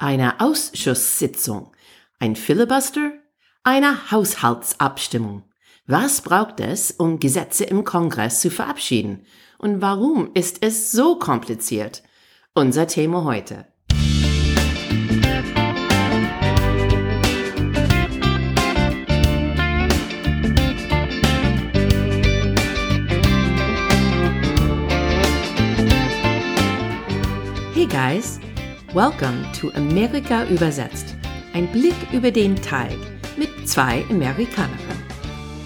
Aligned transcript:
Eine 0.00 0.38
Ausschusssitzung, 0.38 1.72
ein 2.20 2.36
Filibuster, 2.36 3.14
eine 3.64 4.12
Haushaltsabstimmung. 4.12 5.42
Was 5.88 6.20
braucht 6.20 6.60
es, 6.60 6.92
um 6.92 7.18
Gesetze 7.18 7.64
im 7.64 7.82
Kongress 7.82 8.40
zu 8.40 8.48
verabschieden? 8.48 9.26
Und 9.58 9.82
warum 9.82 10.30
ist 10.34 10.62
es 10.62 10.92
so 10.92 11.18
kompliziert? 11.18 12.04
Unser 12.54 12.86
Thema 12.86 13.24
heute. 13.24 13.66
Hey 27.74 27.86
guys, 27.86 28.38
welcome 28.94 29.44
to 29.52 29.70
Amerika 29.74 30.44
übersetzt. 30.46 31.14
Ein 31.52 31.70
Blick 31.72 31.94
über 32.10 32.30
den 32.30 32.56
Teig 32.56 32.96
mit 33.36 33.68
zwei 33.68 34.02
Amerikanerinnen. 34.08 35.04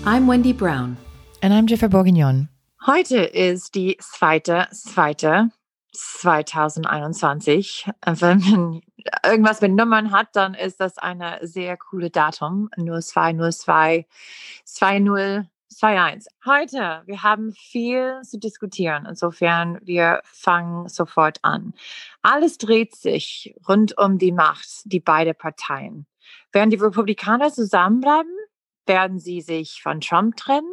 I'm 0.05 0.29
Wendy 0.29 0.53
Brown. 0.53 0.97
And 1.41 1.55
I'm 1.55 1.69
Jennifer 1.69 1.89
Bourguignon. 1.89 2.49
Heute 2.85 3.19
ist 3.19 3.77
die 3.77 3.97
zweite, 4.01 4.67
zweite 4.73 5.51
2021. 5.93 7.89
Wenn 8.05 8.39
man 8.39 8.81
irgendwas 9.25 9.61
mit 9.61 9.73
Nummern 9.73 10.11
hat, 10.11 10.35
dann 10.35 10.55
ist 10.55 10.81
das 10.81 10.99
eine 10.99 11.39
sehr 11.43 11.77
coole 11.77 12.11
Datum. 12.11 12.71
02, 12.77 13.35
02, 13.53 14.07
20, 14.65 15.49
21. 15.81 16.33
Heute, 16.45 17.03
wir 17.07 17.23
haben 17.23 17.53
viel 17.53 18.21
zu 18.23 18.39
diskutieren. 18.39 19.07
Insofern, 19.09 19.79
wir 19.83 20.21
fangen 20.25 20.89
sofort 20.89 21.39
an. 21.43 21.75
Alles 22.23 22.59
dreht 22.59 22.95
sich 22.95 23.55
rund 23.69 23.97
um 23.97 24.19
die 24.19 24.33
Macht, 24.33 24.83
die 24.85 25.01
beide 25.01 25.35
Parteien. 25.35 26.07
Werden 26.53 26.71
die 26.71 26.77
Republikaner 26.77 27.53
zusammenbleiben? 27.53 28.33
Werden 28.87 29.19
sie 29.19 29.41
sich 29.41 29.83
von 29.83 30.01
Trump 30.01 30.37
trennen? 30.37 30.71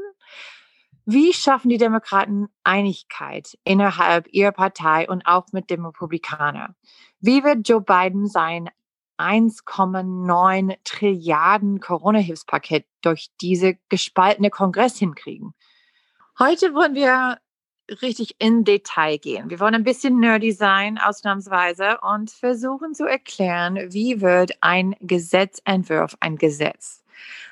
Wie 1.05 1.33
schaffen 1.33 1.69
die 1.69 1.77
Demokraten 1.77 2.49
Einigkeit 2.63 3.57
innerhalb 3.63 4.27
ihrer 4.31 4.51
Partei 4.51 5.09
und 5.09 5.25
auch 5.25 5.47
mit 5.51 5.69
dem 5.69 5.85
Republikaner? 5.85 6.75
Wie 7.19 7.43
wird 7.43 7.67
Joe 7.67 7.81
Biden 7.81 8.27
sein 8.27 8.69
1,9 9.19 10.77
Trilliarden 10.83 11.79
Corona-Hilfspaket 11.79 12.85
durch 13.01 13.29
diese 13.41 13.77
gespaltene 13.89 14.49
Kongress 14.49 14.97
hinkriegen? 14.97 15.53
Heute 16.39 16.73
wollen 16.73 16.95
wir 16.95 17.37
richtig 18.01 18.35
in 18.39 18.63
Detail 18.63 19.17
gehen. 19.17 19.49
Wir 19.49 19.59
wollen 19.59 19.75
ein 19.75 19.83
bisschen 19.83 20.19
nerdy 20.19 20.51
sein, 20.51 20.97
ausnahmsweise, 20.97 21.99
und 22.01 22.31
versuchen 22.31 22.93
zu 22.93 23.05
erklären, 23.05 23.77
wie 23.91 24.21
wird 24.21 24.51
ein 24.61 24.95
Gesetzentwurf 25.01 26.15
ein 26.19 26.37
Gesetz? 26.37 27.03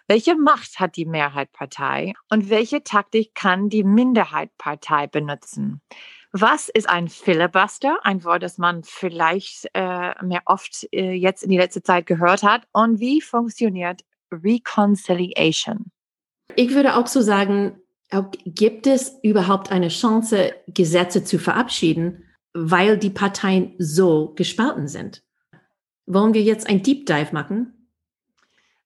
Welche 0.07 0.35
Macht 0.35 0.79
hat 0.79 0.95
die 0.95 1.05
Mehrheitpartei 1.05 2.13
und 2.29 2.49
welche 2.49 2.83
Taktik 2.83 3.35
kann 3.35 3.67
die 3.67 3.83
Minderheitpartei 3.83 5.07
benutzen? 5.07 5.81
Was 6.39 6.69
ist 6.69 6.87
ein 6.87 7.07
Filibuster? 7.07 7.97
Ein 8.03 8.23
Wort, 8.23 8.43
das 8.43 8.59
man 8.59 8.83
vielleicht 8.83 9.67
äh, 9.73 10.13
mehr 10.23 10.43
oft 10.45 10.87
äh, 10.91 11.13
jetzt 11.13 11.41
in 11.41 11.49
die 11.49 11.57
letzte 11.57 11.81
Zeit 11.81 12.05
gehört 12.05 12.43
hat. 12.43 12.67
Und 12.73 12.99
wie 12.99 13.21
funktioniert 13.21 14.01
Reconciliation? 14.31 15.91
Ich 16.55 16.75
würde 16.75 16.95
auch 16.95 17.07
so 17.07 17.21
sagen, 17.21 17.81
gibt 18.45 18.85
es 18.85 19.17
überhaupt 19.23 19.71
eine 19.71 19.87
Chance, 19.87 20.53
Gesetze 20.67 21.23
zu 21.23 21.39
verabschieden, 21.39 22.23
weil 22.53 22.99
die 22.99 23.09
Parteien 23.09 23.73
so 23.79 24.33
gespalten 24.35 24.87
sind? 24.87 25.23
Wollen 26.05 26.35
wir 26.35 26.43
jetzt 26.43 26.69
ein 26.69 26.83
Deep 26.83 27.07
Dive 27.07 27.33
machen? 27.33 27.89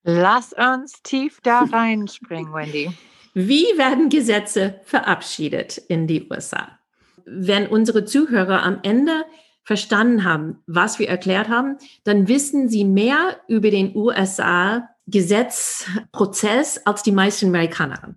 Lass 0.03 0.53
uns 0.53 1.03
tief 1.03 1.41
da 1.43 1.63
reinspringen, 1.63 2.53
Wendy. 2.53 2.91
Wie 3.33 3.65
werden 3.77 4.07
Gesetze 4.07 4.79
verabschiedet 4.85 5.77
in 5.77 6.07
die 6.07 6.29
USA? 6.29 6.80
Wenn 7.25 7.67
unsere 7.67 8.05
Zuhörer 8.05 8.63
am 8.63 8.79
Ende 8.83 9.25
verstanden 9.63 10.23
haben, 10.23 10.63
was 10.67 10.99
wir 10.99 11.09
erklärt 11.09 11.49
haben, 11.49 11.77
dann 12.03 12.27
wissen 12.27 12.69
sie 12.69 12.83
mehr 12.83 13.37
über 13.47 13.71
den 13.71 13.95
USA-Gesetzprozess 13.95 16.85
als 16.85 17.03
die 17.03 17.11
meisten 17.11 17.47
Amerikaner. 17.47 18.15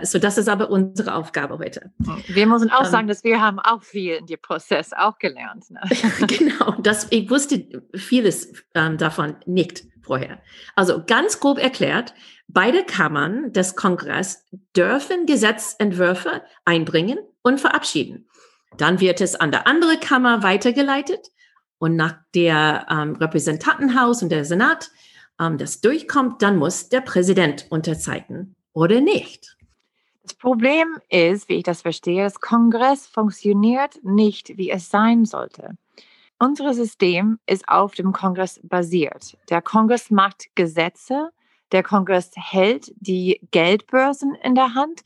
So, 0.00 0.18
das 0.18 0.38
ist 0.38 0.48
aber 0.48 0.70
unsere 0.70 1.14
Aufgabe 1.14 1.58
heute. 1.58 1.92
Wir 2.26 2.46
müssen 2.46 2.70
auch 2.70 2.84
ähm, 2.84 2.90
sagen, 2.90 3.08
dass 3.08 3.22
wir 3.24 3.40
haben 3.40 3.60
auch 3.60 3.82
viel 3.82 4.14
in 4.14 4.26
dem 4.26 4.40
Prozess 4.40 4.92
auch 4.92 5.18
gelernt. 5.18 5.70
Ne? 5.70 5.80
genau, 6.26 6.76
das, 6.80 7.08
ich 7.10 7.30
wusste 7.30 7.82
vieles 7.94 8.52
ähm, 8.74 8.96
davon 8.96 9.36
nicht 9.46 9.84
vorher. 10.02 10.40
Also 10.74 11.02
ganz 11.06 11.40
grob 11.40 11.58
erklärt, 11.58 12.14
beide 12.48 12.84
Kammern 12.84 13.52
des 13.52 13.76
Kongress 13.76 14.44
dürfen 14.76 15.26
Gesetzentwürfe 15.26 16.42
einbringen 16.64 17.18
und 17.42 17.60
verabschieden. 17.60 18.26
Dann 18.76 19.00
wird 19.00 19.20
es 19.20 19.34
an 19.34 19.50
der 19.50 19.66
andere 19.66 19.98
Kammer 19.98 20.42
weitergeleitet 20.42 21.30
und 21.78 21.96
nach 21.96 22.14
der 22.34 22.86
ähm, 22.90 23.16
Repräsentantenhaus 23.16 24.22
und 24.22 24.30
der 24.30 24.44
Senat 24.44 24.90
ähm, 25.40 25.58
das 25.58 25.80
durchkommt, 25.80 26.42
dann 26.42 26.56
muss 26.56 26.88
der 26.88 27.00
Präsident 27.00 27.66
unterzeichnen 27.70 28.54
oder 28.72 29.00
nicht. 29.00 29.56
Das 30.22 30.34
Problem 30.34 30.98
ist, 31.08 31.48
wie 31.48 31.56
ich 31.56 31.64
das 31.64 31.82
verstehe, 31.82 32.22
das 32.22 32.40
Kongress 32.40 33.06
funktioniert 33.06 33.98
nicht, 34.04 34.56
wie 34.56 34.70
es 34.70 34.88
sein 34.88 35.24
sollte. 35.24 35.76
Unser 36.38 36.74
System 36.74 37.38
ist 37.46 37.68
auf 37.68 37.94
dem 37.94 38.12
Kongress 38.12 38.60
basiert. 38.62 39.36
Der 39.48 39.62
Kongress 39.62 40.10
macht 40.10 40.46
Gesetze, 40.54 41.30
der 41.72 41.82
Kongress 41.82 42.30
hält 42.34 42.92
die 42.96 43.40
Geldbörsen 43.50 44.34
in 44.42 44.54
der 44.54 44.74
Hand, 44.74 45.02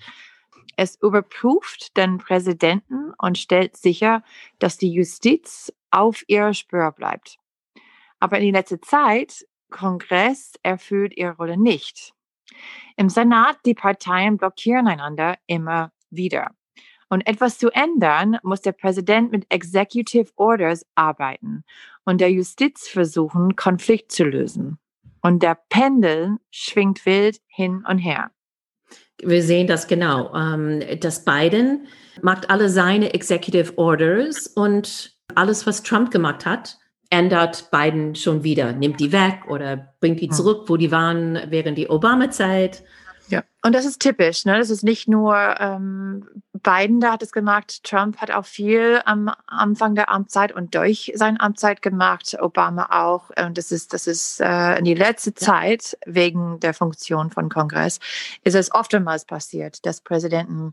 es 0.76 0.97
überprüft 1.00 1.97
den 1.97 2.19
Präsidenten 2.19 3.12
und 3.19 3.38
stellt 3.38 3.76
sicher, 3.76 4.22
dass 4.59 4.76
die 4.76 4.92
Justiz 4.92 5.72
auf 5.91 6.22
ihrer 6.28 6.54
Spur 6.54 6.92
bleibt. 6.92 7.38
Aber 8.20 8.38
in 8.38 8.53
der 8.53 8.60
letzten 8.60 8.82
Zeit, 8.82 9.47
Kongress 9.70 10.53
erfüllt 10.62 11.16
ihre 11.16 11.37
Rolle 11.37 11.56
nicht. 11.56 12.12
Im 12.97 13.09
Senat, 13.09 13.59
die 13.64 13.75
Parteien 13.75 14.37
blockieren 14.37 14.87
einander 14.87 15.37
immer 15.47 15.92
wieder. 16.10 16.53
Und 17.08 17.26
etwas 17.26 17.58
zu 17.58 17.70
ändern, 17.70 18.38
muss 18.43 18.62
der 18.62 18.72
Präsident 18.72 19.31
mit 19.31 19.47
Executive 19.48 20.31
Orders 20.37 20.84
arbeiten 20.94 21.64
und 22.04 22.20
der 22.20 22.32
Justiz 22.32 22.88
versuchen, 22.88 23.54
Konflikt 23.56 24.10
zu 24.12 24.25
lösen. 24.25 24.78
Und 25.22 25.43
der 25.43 25.58
Pendel 25.69 26.38
schwingt 26.50 27.06
wild 27.06 27.41
hin 27.47 27.84
und 27.87 27.98
her. 27.98 28.31
Wir 29.22 29.43
sehen 29.43 29.66
das 29.66 29.87
genau. 29.87 30.34
Ähm, 30.34 30.82
dass 31.00 31.25
Biden 31.25 31.87
macht 32.22 32.50
alle 32.50 32.69
seine 32.69 33.15
Executive 33.15 33.77
Orders 33.77 34.47
und 34.47 35.16
alles, 35.34 35.66
was 35.66 35.82
Trump 35.82 36.10
gemacht 36.10 36.47
hat, 36.47 36.78
ändert 37.10 37.71
Biden 37.71 38.15
schon 38.15 38.43
wieder, 38.43 38.72
nimmt 38.72 39.00
die 39.00 39.12
weg 39.12 39.41
oder 39.49 39.94
bringt 40.00 40.21
die 40.21 40.28
hm. 40.28 40.32
zurück, 40.32 40.65
wo 40.66 40.76
die 40.76 40.91
waren 40.91 41.38
während 41.49 41.78
die 41.78 41.88
Obama-Zeit. 41.88 42.82
Ja, 43.28 43.43
und 43.65 43.75
das 43.75 43.84
ist 43.84 44.00
typisch. 44.00 44.44
Ne? 44.44 44.59
Das 44.59 44.71
ist 44.71 44.84
nicht 44.84 45.09
nur 45.09 45.37
ähm, 45.59 46.26
Biden, 46.66 46.99
da 47.00 47.12
hat 47.12 47.22
es 47.22 47.31
gemacht. 47.31 47.84
Trump 47.84 48.16
hat 48.16 48.32
auch 48.32 48.44
viel 48.44 49.00
am 49.04 49.31
Anfang 49.47 49.94
der 49.94 50.10
Amtszeit 50.10 50.50
und 50.50 50.75
durch 50.75 51.12
seine 51.15 51.41
Amtszeit 51.41 51.81
gemacht. 51.81 52.37
Obama 52.41 52.88
auch. 52.91 53.31
Und 53.41 53.56
das 53.56 53.71
ist, 53.71 53.93
das 53.93 54.09
ist 54.09 54.41
äh, 54.41 54.76
in 54.76 54.84
die 54.84 54.94
letzte 54.94 55.32
Zeit 55.32 55.97
wegen 56.06 56.59
der 56.59 56.75
Funktion 56.75 57.31
von 57.31 57.49
Kongress 57.49 58.00
ist 58.43 58.56
es 58.56 58.75
oftmals 58.75 59.25
passiert, 59.25 59.87
dass 59.87 60.00
Präsidenten 60.00 60.72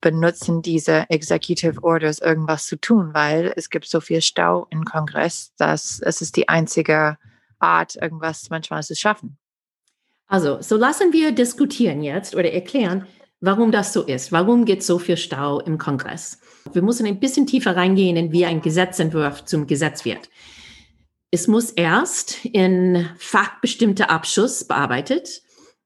benutzen 0.00 0.60
diese 0.60 1.08
Executive 1.08 1.84
Orders 1.84 2.18
irgendwas 2.18 2.66
zu 2.66 2.74
tun, 2.74 3.14
weil 3.14 3.52
es 3.54 3.70
gibt 3.70 3.86
so 3.86 4.00
viel 4.00 4.22
Stau 4.22 4.66
im 4.70 4.84
Kongress, 4.84 5.52
dass 5.56 6.00
es 6.00 6.20
ist 6.20 6.34
die 6.34 6.48
einzige 6.48 7.16
Art, 7.60 7.94
irgendwas 7.94 8.50
manchmal 8.50 8.82
zu 8.82 8.96
schaffen. 8.96 9.38
Also, 10.26 10.60
so 10.60 10.76
lassen 10.76 11.12
wir 11.12 11.30
diskutieren 11.30 12.02
jetzt 12.02 12.34
oder 12.34 12.52
erklären, 12.52 13.06
warum 13.40 13.72
das 13.72 13.92
so 13.92 14.02
ist. 14.02 14.32
Warum 14.32 14.64
gibt 14.64 14.82
es 14.82 14.86
so 14.86 14.98
viel 14.98 15.16
Stau 15.16 15.60
im 15.60 15.78
Kongress? 15.78 16.38
Wir 16.72 16.82
müssen 16.82 17.06
ein 17.06 17.20
bisschen 17.20 17.46
tiefer 17.46 17.76
reingehen, 17.76 18.16
in 18.16 18.32
wie 18.32 18.44
ein 18.44 18.60
Gesetzentwurf 18.60 19.44
zum 19.44 19.66
Gesetz 19.66 20.04
wird. 20.04 20.28
Es 21.30 21.46
muss 21.46 21.70
erst 21.70 22.44
in 22.44 23.08
fachbestimmter 23.18 24.10
Abschuss 24.10 24.64
bearbeitet. 24.64 25.42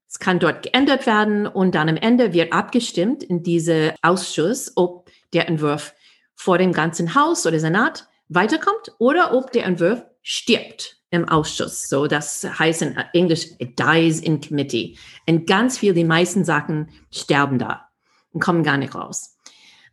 Es 0.07 0.19
kann 0.19 0.39
dort 0.39 0.63
geändert 0.63 1.05
werden 1.05 1.47
und 1.47 1.75
dann 1.75 1.89
am 1.89 1.97
Ende 1.97 2.33
wird 2.33 2.53
abgestimmt 2.53 3.23
in 3.23 3.43
diese 3.43 3.95
Ausschuss, 4.01 4.71
ob 4.75 5.09
der 5.33 5.49
Entwurf 5.49 5.93
vor 6.35 6.57
dem 6.57 6.71
ganzen 6.71 7.15
Haus 7.15 7.45
oder 7.45 7.59
Senat 7.59 8.07
weiterkommt 8.29 8.93
oder 8.99 9.33
ob 9.33 9.51
der 9.51 9.65
Entwurf 9.65 10.03
stirbt 10.21 11.02
im 11.13 11.29
Ausschuss. 11.29 11.87
So, 11.87 12.07
das 12.07 12.43
heißt 12.43 12.81
in 12.81 12.97
Englisch, 13.13 13.45
it 13.59 13.79
dies 13.79 14.19
in 14.19 14.41
committee. 14.41 14.97
Und 15.27 15.45
ganz 15.45 15.77
viel, 15.77 15.93
die 15.93 16.03
meisten 16.03 16.43
Sachen 16.43 16.89
sterben 17.11 17.59
da 17.59 17.87
und 18.31 18.41
kommen 18.41 18.63
gar 18.63 18.77
nicht 18.77 18.95
raus. 18.95 19.37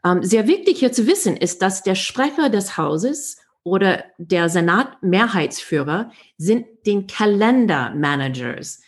Ähm, 0.02 0.22
sehr 0.22 0.46
wichtig 0.46 0.78
hier 0.78 0.92
zu 0.92 1.06
wissen 1.06 1.36
ist, 1.36 1.60
dass 1.60 1.82
der 1.82 1.94
Sprecher 1.94 2.48
des 2.48 2.78
Hauses 2.78 3.36
oder 3.62 4.04
der 4.16 4.48
Senatmehrheitsführer 4.48 6.10
sind 6.38 6.66
den 6.86 7.06
Kalendermanagers. 7.06 8.80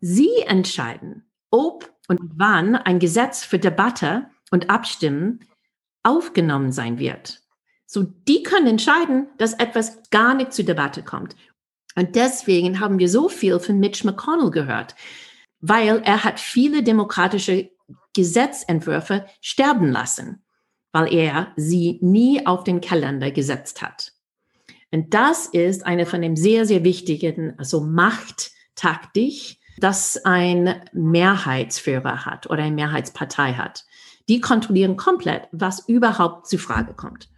Sie 0.00 0.40
entscheiden, 0.46 1.30
ob 1.52 1.92
und 2.08 2.20
wann 2.34 2.74
ein 2.74 2.98
Gesetz 2.98 3.44
für 3.44 3.60
Debatte 3.60 4.26
und 4.50 4.68
Abstimmen 4.68 5.44
aufgenommen 6.02 6.72
sein 6.72 6.98
wird. 6.98 7.45
So, 7.86 8.02
die 8.02 8.42
können 8.42 8.66
entscheiden, 8.66 9.28
dass 9.38 9.54
etwas 9.54 10.10
gar 10.10 10.34
nicht 10.34 10.52
zur 10.52 10.64
Debatte 10.64 11.02
kommt. 11.02 11.36
Und 11.94 12.14
deswegen 12.16 12.80
haben 12.80 12.98
wir 12.98 13.08
so 13.08 13.28
viel 13.28 13.58
von 13.58 13.78
Mitch 13.78 14.04
McConnell 14.04 14.50
gehört, 14.50 14.94
weil 15.60 16.02
er 16.04 16.24
hat 16.24 16.38
viele 16.40 16.82
demokratische 16.82 17.70
Gesetzentwürfe 18.14 19.26
sterben 19.40 19.90
lassen, 19.90 20.42
weil 20.92 21.12
er 21.12 21.52
sie 21.56 21.98
nie 22.02 22.44
auf 22.46 22.64
den 22.64 22.80
Kalender 22.80 23.30
gesetzt 23.30 23.82
hat. 23.82 24.12
Und 24.90 25.14
das 25.14 25.46
ist 25.46 25.84
eine 25.86 26.06
von 26.06 26.22
den 26.22 26.36
sehr, 26.36 26.66
sehr 26.66 26.84
wichtigen, 26.84 27.54
also 27.58 27.80
Machttaktik, 27.80 29.58
dass 29.78 30.24
ein 30.24 30.82
Mehrheitsführer 30.92 32.24
hat 32.24 32.48
oder 32.48 32.62
eine 32.62 32.74
Mehrheitspartei 32.74 33.54
hat. 33.54 33.84
Die 34.28 34.40
kontrollieren 34.40 34.96
komplett, 34.96 35.48
was 35.52 35.88
überhaupt 35.88 36.48
zu 36.48 36.58
Frage 36.58 36.94
kommt. 36.94 37.28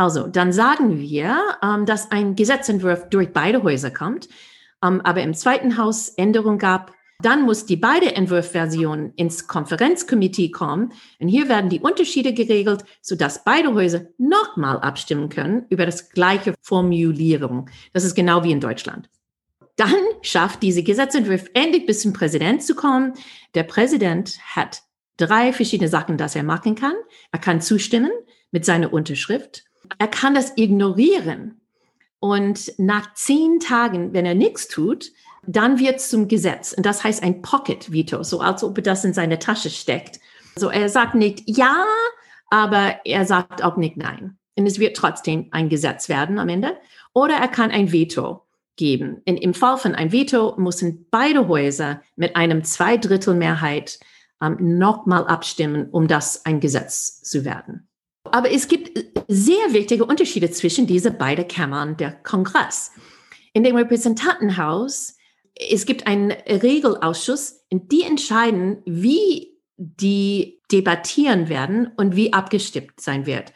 Also, 0.00 0.26
dann 0.26 0.50
sagen 0.50 0.98
wir, 0.98 1.36
ähm, 1.62 1.84
dass 1.84 2.10
ein 2.10 2.34
Gesetzentwurf 2.34 3.10
durch 3.10 3.34
beide 3.34 3.62
Häuser 3.62 3.90
kommt, 3.90 4.30
ähm, 4.82 5.02
aber 5.02 5.20
im 5.20 5.34
zweiten 5.34 5.76
Haus 5.76 6.08
Änderung 6.08 6.56
gab. 6.56 6.94
Dann 7.20 7.42
muss 7.42 7.66
die 7.66 7.76
beide 7.76 8.16
Entwurfversionen 8.16 9.12
ins 9.16 9.46
Konferenzkomitee 9.46 10.52
kommen. 10.52 10.94
Und 11.18 11.28
hier 11.28 11.50
werden 11.50 11.68
die 11.68 11.80
Unterschiede 11.80 12.32
geregelt, 12.32 12.82
sodass 13.02 13.44
beide 13.44 13.74
Häuser 13.74 14.06
nochmal 14.16 14.78
abstimmen 14.78 15.28
können 15.28 15.66
über 15.68 15.84
das 15.84 16.08
gleiche 16.08 16.54
Formulierung. 16.62 17.68
Das 17.92 18.04
ist 18.04 18.14
genau 18.14 18.42
wie 18.42 18.52
in 18.52 18.60
Deutschland. 18.60 19.10
Dann 19.76 19.92
schafft 20.22 20.62
diese 20.62 20.82
Gesetzentwurf 20.82 21.44
endlich 21.52 21.84
bis 21.84 22.00
zum 22.00 22.14
Präsident 22.14 22.62
zu 22.62 22.74
kommen. 22.74 23.12
Der 23.54 23.64
Präsident 23.64 24.38
hat 24.56 24.80
drei 25.18 25.52
verschiedene 25.52 25.90
Sachen, 25.90 26.16
dass 26.16 26.36
er 26.36 26.42
machen 26.42 26.74
kann. 26.74 26.94
Er 27.32 27.38
kann 27.38 27.60
zustimmen 27.60 28.12
mit 28.50 28.64
seiner 28.64 28.94
Unterschrift. 28.94 29.64
Er 29.98 30.08
kann 30.08 30.34
das 30.34 30.56
ignorieren. 30.56 31.60
Und 32.18 32.72
nach 32.78 33.14
zehn 33.14 33.60
Tagen, 33.60 34.12
wenn 34.12 34.26
er 34.26 34.34
nichts 34.34 34.68
tut, 34.68 35.12
dann 35.46 35.78
wird 35.78 35.96
es 35.96 36.10
zum 36.10 36.28
Gesetz. 36.28 36.72
Und 36.72 36.84
das 36.84 37.02
heißt 37.02 37.22
ein 37.22 37.40
Pocket 37.42 37.90
Veto, 37.90 38.22
so 38.22 38.40
als 38.40 38.62
ob 38.62 38.76
er 38.78 38.82
das 38.82 39.04
in 39.04 39.14
seine 39.14 39.38
Tasche 39.38 39.70
steckt. 39.70 40.20
So 40.54 40.68
er 40.68 40.88
sagt 40.88 41.14
nicht 41.14 41.42
ja, 41.46 41.84
aber 42.50 43.00
er 43.04 43.24
sagt 43.24 43.64
auch 43.64 43.76
nicht 43.76 43.96
nein. 43.96 44.36
Und 44.56 44.66
es 44.66 44.78
wird 44.78 44.96
trotzdem 44.96 45.48
ein 45.52 45.68
Gesetz 45.68 46.08
werden 46.08 46.38
am 46.38 46.48
Ende. 46.48 46.76
Oder 47.14 47.34
er 47.34 47.48
kann 47.48 47.70
ein 47.70 47.92
Veto 47.92 48.42
geben. 48.76 49.22
Und 49.26 49.36
Im 49.36 49.54
Fall 49.54 49.78
von 49.78 49.94
ein 49.94 50.12
Veto 50.12 50.54
müssen 50.58 51.06
beide 51.10 51.48
Häuser 51.48 52.02
mit 52.16 52.36
einem 52.36 52.64
Zweidrittelmehrheit 52.64 53.98
ähm, 54.42 54.78
nochmal 54.78 55.26
abstimmen, 55.26 55.88
um 55.90 56.08
das 56.08 56.44
ein 56.44 56.60
Gesetz 56.60 57.22
zu 57.22 57.44
werden. 57.44 57.89
Aber 58.32 58.50
es 58.50 58.68
gibt 58.68 58.98
sehr 59.28 59.72
wichtige 59.72 60.04
Unterschiede 60.04 60.50
zwischen 60.50 60.86
diese 60.86 61.10
beiden 61.10 61.48
Kammern 61.48 61.96
der 61.96 62.12
Kongress. 62.12 62.92
In 63.52 63.64
dem 63.64 63.76
Repräsentantenhaus, 63.76 65.16
es 65.54 65.86
gibt 65.86 66.06
einen 66.06 66.32
Regelausschuss, 66.32 67.66
die 67.70 68.02
entscheiden, 68.02 68.82
wie 68.86 69.58
die 69.76 70.60
debattieren 70.70 71.48
werden 71.48 71.90
und 71.96 72.16
wie 72.16 72.32
abgestimmt 72.32 73.00
sein 73.00 73.26
wird. 73.26 73.52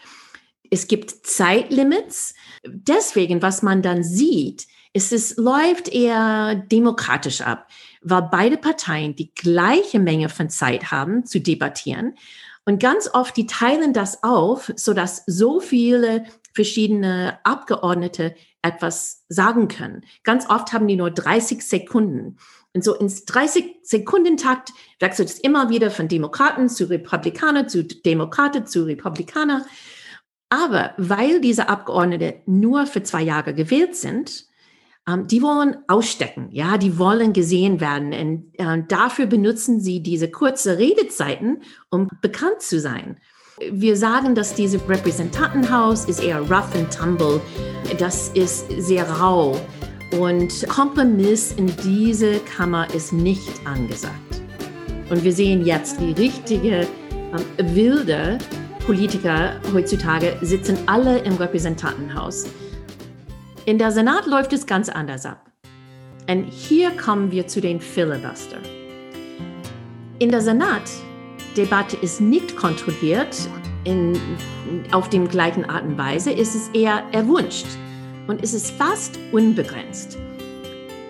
Es 0.71 0.89
gibt 0.89 1.11
Zeitlimits. 1.11 2.35
Deswegen, 2.67 3.43
was 3.43 3.63
man 3.63 3.83
dann 3.83 4.03
sieht, 4.03 4.67
ist, 4.93 5.13
es 5.13 5.37
läuft 5.37 5.89
eher 5.89 6.55
demokratisch 6.55 7.41
ab, 7.43 7.69
weil 8.01 8.29
beide 8.31 8.57
Parteien 8.57 9.15
die 9.15 9.35
gleiche 9.35 9.99
Menge 9.99 10.29
von 10.29 10.49
Zeit 10.49 10.91
haben 10.91 11.27
zu 11.27 11.41
debattieren. 11.41 12.15
Und 12.65 12.81
ganz 12.81 13.11
oft, 13.13 13.37
die 13.37 13.47
teilen 13.47 13.93
das 13.93 14.23
auf, 14.23 14.73
so 14.77 14.95
dass 14.95 15.23
so 15.27 15.61
viele 15.61 16.25
verschiedene 16.55 17.39
Abgeordnete 17.45 18.35
etwas 18.63 19.25
sagen 19.29 19.69
können. 19.69 20.05
Ganz 20.23 20.49
oft 20.49 20.73
haben 20.73 20.89
die 20.89 20.97
nur 20.97 21.11
30 21.11 21.63
Sekunden. 21.63 22.39
Und 22.73 22.83
so 22.83 22.95
ins 22.95 23.25
30 23.27 23.77
Sekunden 23.83 24.37
Takt 24.37 24.73
wechselt 24.99 25.29
es 25.29 25.39
immer 25.39 25.69
wieder 25.69 25.91
von 25.91 26.09
Demokraten 26.09 26.69
zu 26.69 26.89
Republikaner, 26.89 27.69
zu 27.69 27.85
Demokraten 27.85 28.67
zu 28.67 28.85
Republikaner. 28.85 29.67
Aber 30.49 30.95
weil 30.97 31.41
diese 31.41 31.69
Abgeordnete 31.69 32.43
nur 32.47 32.87
für 32.87 33.03
zwei 33.03 33.23
Jahre 33.23 33.55
gewählt 33.55 33.95
sind, 33.97 34.47
ähm, 35.09 35.27
die 35.27 35.43
wollen 35.43 35.77
ausstecken, 35.89 36.49
ja, 36.51 36.79
die 36.79 36.99
wollen 36.99 37.33
gesehen 37.33 37.81
werden. 37.81 38.13
Und 38.13 38.59
äh, 38.59 38.83
dafür 38.89 39.27
benutzen 39.27 39.81
sie 39.81 40.03
diese 40.03 40.31
kurze 40.31 40.79
Redezeiten, 40.79 41.63
um 41.91 42.09
bekannt 42.23 42.61
zu 42.61 42.81
sein. 42.81 43.19
Wir 43.71 43.97
sagen, 43.97 44.35
dass 44.35 44.55
dieses 44.55 44.89
Repräsentantenhaus 44.89 46.07
ist 46.07 46.23
eher 46.23 46.41
rough 46.41 46.75
and 46.75 46.93
tumble. 46.93 47.41
Das 47.99 48.29
ist 48.31 48.67
sehr 48.79 49.09
rau. 49.09 49.61
Und 50.19 50.67
Kompromiss 50.69 51.53
in 51.53 51.73
diese 51.85 52.41
Kammer 52.41 52.93
ist 52.95 53.13
nicht 53.13 53.53
angesagt. 53.65 54.43
Und 55.11 55.23
wir 55.23 55.33
sehen 55.33 55.65
jetzt 55.65 56.01
die 56.01 56.13
richtige, 56.13 56.87
ähm, 57.13 57.75
wilde 57.75 58.39
Politiker 58.87 59.55
heutzutage 59.73 60.37
sitzen 60.43 60.77
alle 60.87 61.19
im 61.21 61.37
Repräsentantenhaus. 61.37 62.47
In 63.67 63.79
der 63.79 63.93
Senat 63.93 64.27
läuft 64.27 64.53
es 64.53 64.67
ganz 64.67 64.91
anders 64.91 65.25
ab. 65.25 65.51
Und 66.29 66.45
hier 66.45 66.91
kommen 66.91 67.31
wir 67.31 67.47
zu 67.47 67.63
den 67.63 67.81
Filibuster. 67.81 68.59
In 70.19 70.31
der 70.31 70.43
Senat-Debatte 70.43 71.97
ist 71.97 72.21
nicht 72.21 72.57
kontrolliert 72.57 73.35
in, 73.85 74.19
auf 74.93 75.09
dem 75.09 75.29
gleichen 75.29 75.65
Art 75.65 75.85
und 75.85 75.97
Weise, 75.97 76.31
ist 76.31 76.55
es 76.55 76.69
eher 76.75 77.05
erwünscht 77.13 77.67
und 78.27 78.43
es 78.43 78.53
ist 78.53 78.71
fast 78.73 79.19
unbegrenzt. 79.33 80.19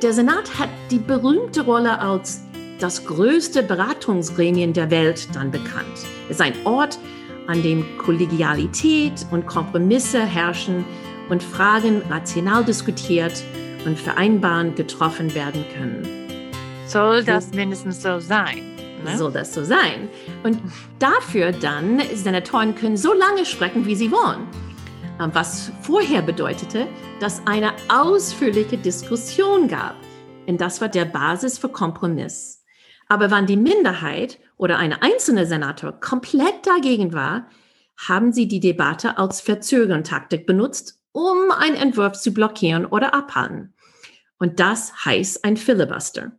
Der 0.00 0.12
Senat 0.12 0.56
hat 0.56 0.68
die 0.92 0.98
berühmte 0.98 1.62
Rolle 1.62 1.98
als 1.98 2.42
das 2.78 3.04
größte 3.04 3.64
Beratungsgremien 3.64 4.72
der 4.72 4.92
Welt 4.92 5.26
dann 5.34 5.50
bekannt. 5.50 5.98
Es 6.28 6.36
ist 6.36 6.40
ein 6.40 6.54
Ort, 6.64 7.00
an 7.48 7.62
dem 7.64 7.84
Kollegialität 7.98 9.26
und 9.32 9.44
Kompromisse 9.46 10.24
herrschen 10.24 10.84
und 11.28 11.42
Fragen 11.42 12.02
rational 12.10 12.64
diskutiert 12.64 13.42
und 13.84 13.98
vereinbaren 13.98 14.74
getroffen 14.74 15.34
werden 15.34 15.64
können. 15.74 16.06
Soll 16.86 17.24
das 17.24 17.52
mindestens 17.52 18.02
so 18.02 18.18
sein? 18.20 18.62
Ne? 19.04 19.16
Soll 19.16 19.32
das 19.32 19.54
so 19.54 19.64
sein? 19.64 20.08
Und 20.42 20.58
dafür 20.98 21.52
dann, 21.52 22.00
Senatoren 22.14 22.74
können 22.74 22.96
so 22.96 23.12
lange 23.12 23.44
sprechen, 23.44 23.86
wie 23.86 23.96
sie 23.96 24.10
wollen. 24.10 24.46
Ähm, 25.20 25.30
was 25.32 25.70
vorher 25.82 26.22
bedeutete, 26.22 26.86
dass 27.20 27.46
eine 27.46 27.72
ausführliche 27.88 28.78
Diskussion 28.78 29.68
gab. 29.68 29.94
Und 30.46 30.60
das 30.60 30.80
war 30.80 30.88
der 30.88 31.04
Basis 31.04 31.58
für 31.58 31.68
Kompromiss. 31.68 32.64
Aber 33.08 33.30
wann 33.30 33.46
die 33.46 33.56
Minderheit 33.56 34.38
oder 34.56 34.78
eine 34.78 35.02
einzelne 35.02 35.46
Senator 35.46 35.92
komplett 35.92 36.66
dagegen 36.66 37.12
war, 37.12 37.48
haben 37.96 38.32
sie 38.32 38.48
die 38.48 38.60
Debatte 38.60 39.18
als 39.18 39.40
Verzögerungstaktik 39.40 40.46
benutzt 40.46 41.03
um 41.14 41.52
einen 41.52 41.76
Entwurf 41.76 42.20
zu 42.20 42.34
blockieren 42.34 42.84
oder 42.84 43.14
abhalten. 43.14 43.72
Und 44.38 44.58
das 44.58 45.04
heißt 45.04 45.44
ein 45.44 45.56
Filibuster. 45.56 46.32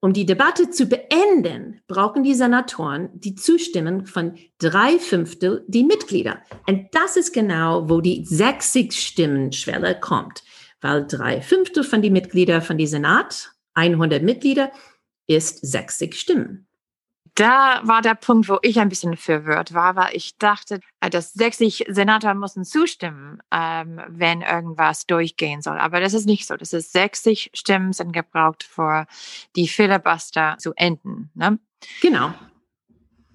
Um 0.00 0.14
die 0.14 0.26
Debatte 0.26 0.70
zu 0.70 0.86
beenden, 0.86 1.80
brauchen 1.86 2.24
die 2.24 2.34
Senatoren 2.34 3.10
die 3.12 3.36
Zustimmung 3.36 4.06
von 4.06 4.36
drei 4.58 4.98
Fünftel 4.98 5.64
die 5.68 5.84
Mitglieder. 5.84 6.42
Und 6.66 6.88
das 6.92 7.16
ist 7.16 7.32
genau, 7.32 7.88
wo 7.88 8.00
die 8.00 8.24
60 8.24 8.92
Stimmen-Schwelle 8.92 10.00
kommt, 10.00 10.42
weil 10.80 11.06
drei 11.06 11.40
Fünftel 11.40 11.84
von 11.84 12.02
den 12.02 12.14
Mitgliedern 12.14 12.62
von 12.62 12.78
die 12.78 12.88
Senat, 12.88 13.52
100 13.74 14.22
Mitglieder, 14.22 14.72
ist 15.28 15.64
60 15.64 16.18
Stimmen 16.18 16.66
da 17.34 17.80
war 17.84 18.02
der 18.02 18.14
Punkt, 18.14 18.48
wo 18.48 18.58
ich 18.62 18.78
ein 18.78 18.88
bisschen 18.88 19.16
verwirrt 19.16 19.72
war, 19.72 19.96
weil 19.96 20.14
ich 20.14 20.36
dachte, 20.36 20.80
äh, 21.00 21.08
dass 21.08 21.32
60 21.32 21.86
Senator 21.88 22.34
müssen 22.34 22.64
zustimmen, 22.64 23.42
ähm, 23.50 24.00
wenn 24.08 24.42
irgendwas 24.42 25.06
durchgehen 25.06 25.62
soll. 25.62 25.78
Aber 25.78 26.00
das 26.00 26.12
ist 26.12 26.26
nicht 26.26 26.46
so. 26.46 26.56
Das 26.56 26.72
ist 26.72 26.92
60 26.92 27.50
Stimmen 27.54 27.92
sind 27.92 28.12
gebraucht, 28.12 28.62
für 28.62 29.06
die 29.56 29.68
Filibuster 29.68 30.56
zu 30.58 30.72
enden. 30.76 31.30
Ne? 31.34 31.58
Genau. 32.00 32.34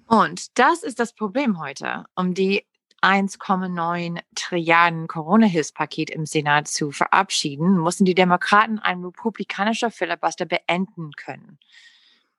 Und 0.06 0.58
das 0.58 0.82
ist 0.82 1.00
das 1.00 1.12
Problem 1.12 1.60
heute, 1.60 2.04
um 2.14 2.34
die 2.34 2.64
1,9 3.02 4.20
Trilliarden 4.34 5.06
Corona-Hilfspaket 5.06 6.10
im 6.10 6.26
Senat 6.26 6.68
zu 6.68 6.90
verabschieden, 6.90 7.78
mussten 7.78 8.04
die 8.04 8.14
Demokraten 8.14 8.78
ein 8.78 9.04
republikanischer 9.04 9.90
Filibuster 9.90 10.46
beenden 10.46 11.12
können. 11.12 11.58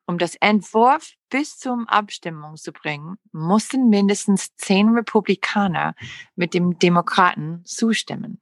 Um 0.10 0.18
das 0.18 0.34
Entwurf 0.40 1.14
bis 1.30 1.60
zum 1.60 1.88
Abstimmung 1.88 2.56
zu 2.56 2.72
bringen, 2.72 3.18
mussten 3.32 3.90
mindestens 3.90 4.56
zehn 4.56 4.90
Republikaner 4.90 5.94
mit 6.36 6.56
dem 6.56 6.80
Demokraten 6.80 7.62
zustimmen. 7.64 8.40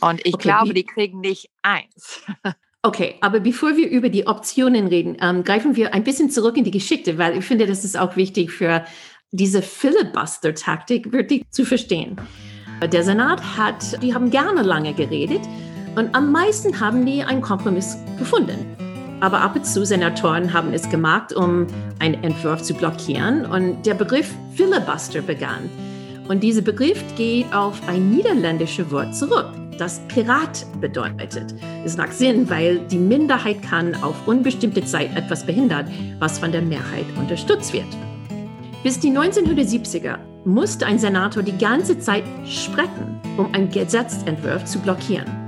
Und 0.00 0.20
ich 0.26 0.34
okay, 0.34 0.42
glaube, 0.42 0.74
die 0.74 0.84
kriegen 0.84 1.20
nicht 1.20 1.50
eins. 1.62 2.22
Okay, 2.84 3.14
aber 3.20 3.38
bevor 3.38 3.76
wir 3.76 3.88
über 3.88 4.08
die 4.08 4.26
Optionen 4.26 4.88
reden, 4.88 5.16
ähm, 5.20 5.44
greifen 5.44 5.76
wir 5.76 5.94
ein 5.94 6.02
bisschen 6.02 6.30
zurück 6.30 6.56
in 6.56 6.64
die 6.64 6.72
Geschichte, 6.72 7.16
weil 7.16 7.38
ich 7.38 7.44
finde, 7.44 7.68
das 7.68 7.84
ist 7.84 7.96
auch 7.96 8.16
wichtig 8.16 8.50
für 8.50 8.84
diese 9.30 9.62
Filibuster-Taktik 9.62 11.12
wirklich 11.12 11.48
zu 11.50 11.64
verstehen. 11.64 12.16
Der 12.82 13.04
Senat 13.04 13.56
hat, 13.56 14.02
die 14.02 14.12
haben 14.12 14.30
gerne 14.30 14.62
lange 14.62 14.94
geredet 14.94 15.42
und 15.94 16.12
am 16.12 16.32
meisten 16.32 16.80
haben 16.80 17.06
die 17.06 17.22
einen 17.22 17.40
Kompromiss 17.40 17.96
gefunden. 18.18 18.91
Aber 19.22 19.40
ab 19.40 19.56
und 19.56 19.64
zu 19.64 19.86
Senatoren 19.86 20.52
haben 20.52 20.74
es 20.74 20.90
gemacht, 20.90 21.32
um 21.32 21.66
einen 21.98 22.22
Entwurf 22.22 22.62
zu 22.62 22.74
blockieren 22.74 23.46
und 23.46 23.86
der 23.86 23.94
Begriff 23.94 24.34
Filibuster 24.54 25.22
begann. 25.22 25.70
Und 26.28 26.42
dieser 26.42 26.62
Begriff 26.62 27.02
geht 27.16 27.54
auf 27.54 27.80
ein 27.88 28.10
niederländisches 28.10 28.90
Wort 28.90 29.16
zurück 29.16 29.46
das 29.82 30.00
Pirat 30.06 30.64
bedeutet. 30.80 31.56
Es 31.84 31.96
macht 31.96 32.12
Sinn, 32.12 32.48
weil 32.48 32.78
die 32.86 32.98
Minderheit 32.98 33.62
kann 33.62 33.94
auf 33.96 34.28
unbestimmte 34.28 34.84
Zeit 34.84 35.16
etwas 35.16 35.44
behindern, 35.44 35.90
was 36.20 36.38
von 36.38 36.52
der 36.52 36.62
Mehrheit 36.62 37.06
unterstützt 37.18 37.72
wird. 37.72 37.86
Bis 38.84 39.00
die 39.00 39.10
1970er 39.10 40.18
musste 40.44 40.86
ein 40.86 41.00
Senator 41.00 41.42
die 41.42 41.58
ganze 41.58 41.98
Zeit 41.98 42.22
sprechen, 42.46 43.20
um 43.36 43.52
einen 43.54 43.70
Gesetzentwurf 43.70 44.64
zu 44.66 44.78
blockieren. 44.78 45.41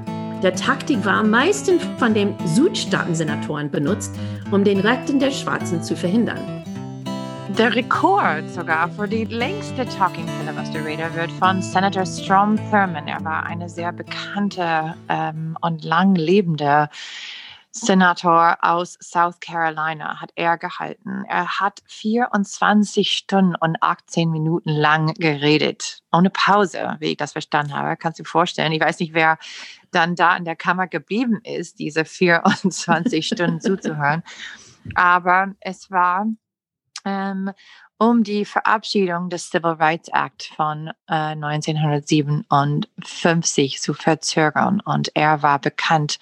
Der 0.45 0.55
Taktik 0.55 1.07
war 1.07 1.23
meistens 1.23 1.83
von 1.99 2.13
den 2.13 2.37
Südstaaten-Senatoren 2.47 3.71
benutzt, 3.71 4.15
um 4.51 4.63
den 4.63 4.81
Rechten 4.81 5.19
der 5.19 5.31
Schwarzen 5.31 5.83
zu 5.83 5.97
verhindern. 5.97 6.63
Der 7.57 7.75
Rekord 7.75 8.51
sogar 8.51 8.91
für 8.91 9.09
die 9.09 9.25
längste 9.25 9.87
Talking 9.87 10.29
Filibuster 10.29 10.85
Rede 10.85 11.15
wird 11.15 11.33
von 11.33 11.63
Senator 11.63 12.05
Strom 12.05 12.59
Thurmond. 12.71 13.09
Er 13.09 13.25
war 13.25 13.47
eine 13.47 13.71
sehr 13.71 13.91
bekannte 13.91 14.93
ähm, 15.09 15.57
und 15.63 15.83
lang 15.83 16.15
lebende 16.15 16.91
Senator 17.77 18.57
aus 18.61 18.97
South 19.01 19.41
Carolina 19.41 20.21
hat 20.21 20.31
er 20.37 20.57
gehalten. 20.59 21.25
Er 21.29 21.59
hat 21.59 21.83
24 21.87 23.11
Stunden 23.11 23.57
und 23.57 23.83
18 23.83 24.31
Minuten 24.31 24.71
lang 24.71 25.13
geredet. 25.15 26.03
Ohne 26.13 26.31
Pause, 26.31 26.97
wie 27.01 27.07
ich 27.07 27.17
das 27.17 27.33
verstanden 27.33 27.75
habe. 27.75 27.97
Kannst 27.97 28.21
du 28.21 28.23
dir 28.23 28.29
vorstellen? 28.29 28.71
Ich 28.71 28.81
weiß 28.81 29.01
nicht, 29.01 29.13
wer 29.13 29.39
dann 29.95 30.17
da 30.17 30.37
in 30.37 30.45
der 30.45 30.57
Kammer 30.57 30.87
geblieben 30.87 31.41
ist, 31.45 31.79
diese 31.79 32.05
24 32.05 33.27
Stunden 33.27 33.61
zuzuhören. 33.61 34.23
Aber 34.95 35.55
es 35.61 35.91
war 35.91 36.27
ähm, 37.05 37.51
um 37.99 38.23
die 38.25 38.45
Verabschiedung 38.45 39.31
des 39.31 39.51
Civil 39.51 39.73
Rights 39.73 40.09
Act 40.13 40.51
von 40.57 40.89
äh, 41.09 41.37
1957 41.37 43.81
zu 43.81 43.95
verzögern. 43.95 44.83
Und 44.85 45.11
er 45.15 45.43
war 45.43 45.59
bekannt 45.59 46.19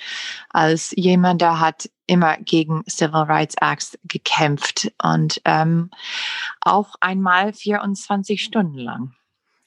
als 0.50 0.94
jemand, 0.96 1.40
der 1.40 1.58
hat 1.60 1.90
immer 2.06 2.36
gegen 2.36 2.84
Civil 2.88 3.22
Rights 3.22 3.56
Acts 3.60 3.98
gekämpft 4.04 4.92
und 5.02 5.40
ähm, 5.44 5.90
auch 6.60 6.94
einmal 7.00 7.52
24 7.52 8.40
Stunden 8.42 8.78
lang. 8.78 9.14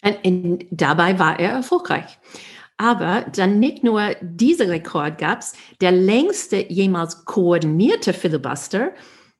Und, 0.03 0.23
und 0.23 0.65
dabei 0.69 1.17
war 1.17 1.39
er 1.39 1.53
erfolgreich. 1.53 2.19
Aber 2.77 3.25
dann 3.33 3.59
nicht 3.59 3.83
nur 3.83 4.15
dieser 4.21 4.67
Rekord 4.67 5.17
gab 5.17 5.39
es, 5.39 5.53
der 5.79 5.91
längste 5.91 6.71
jemals 6.71 7.23
koordinierte 7.25 8.13
Filibuster 8.13 8.93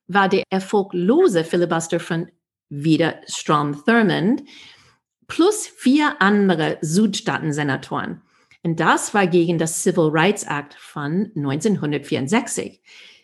war 0.08 0.30
der 0.30 0.44
erfolglose 0.50 1.44
Filibuster 1.44 2.00
von 2.00 2.30
wieder 2.70 3.16
Strom 3.28 3.84
Thurmond 3.86 4.44
plus 5.28 5.68
vier 5.68 6.16
andere 6.22 6.78
Südstaaten-Senatoren. 6.82 8.22
Und 8.64 8.80
das 8.80 9.14
war 9.14 9.28
gegen 9.28 9.58
das 9.58 9.84
Civil 9.84 10.10
Rights 10.12 10.44
Act 10.44 10.76
von 10.76 11.32
1964. 11.36 12.82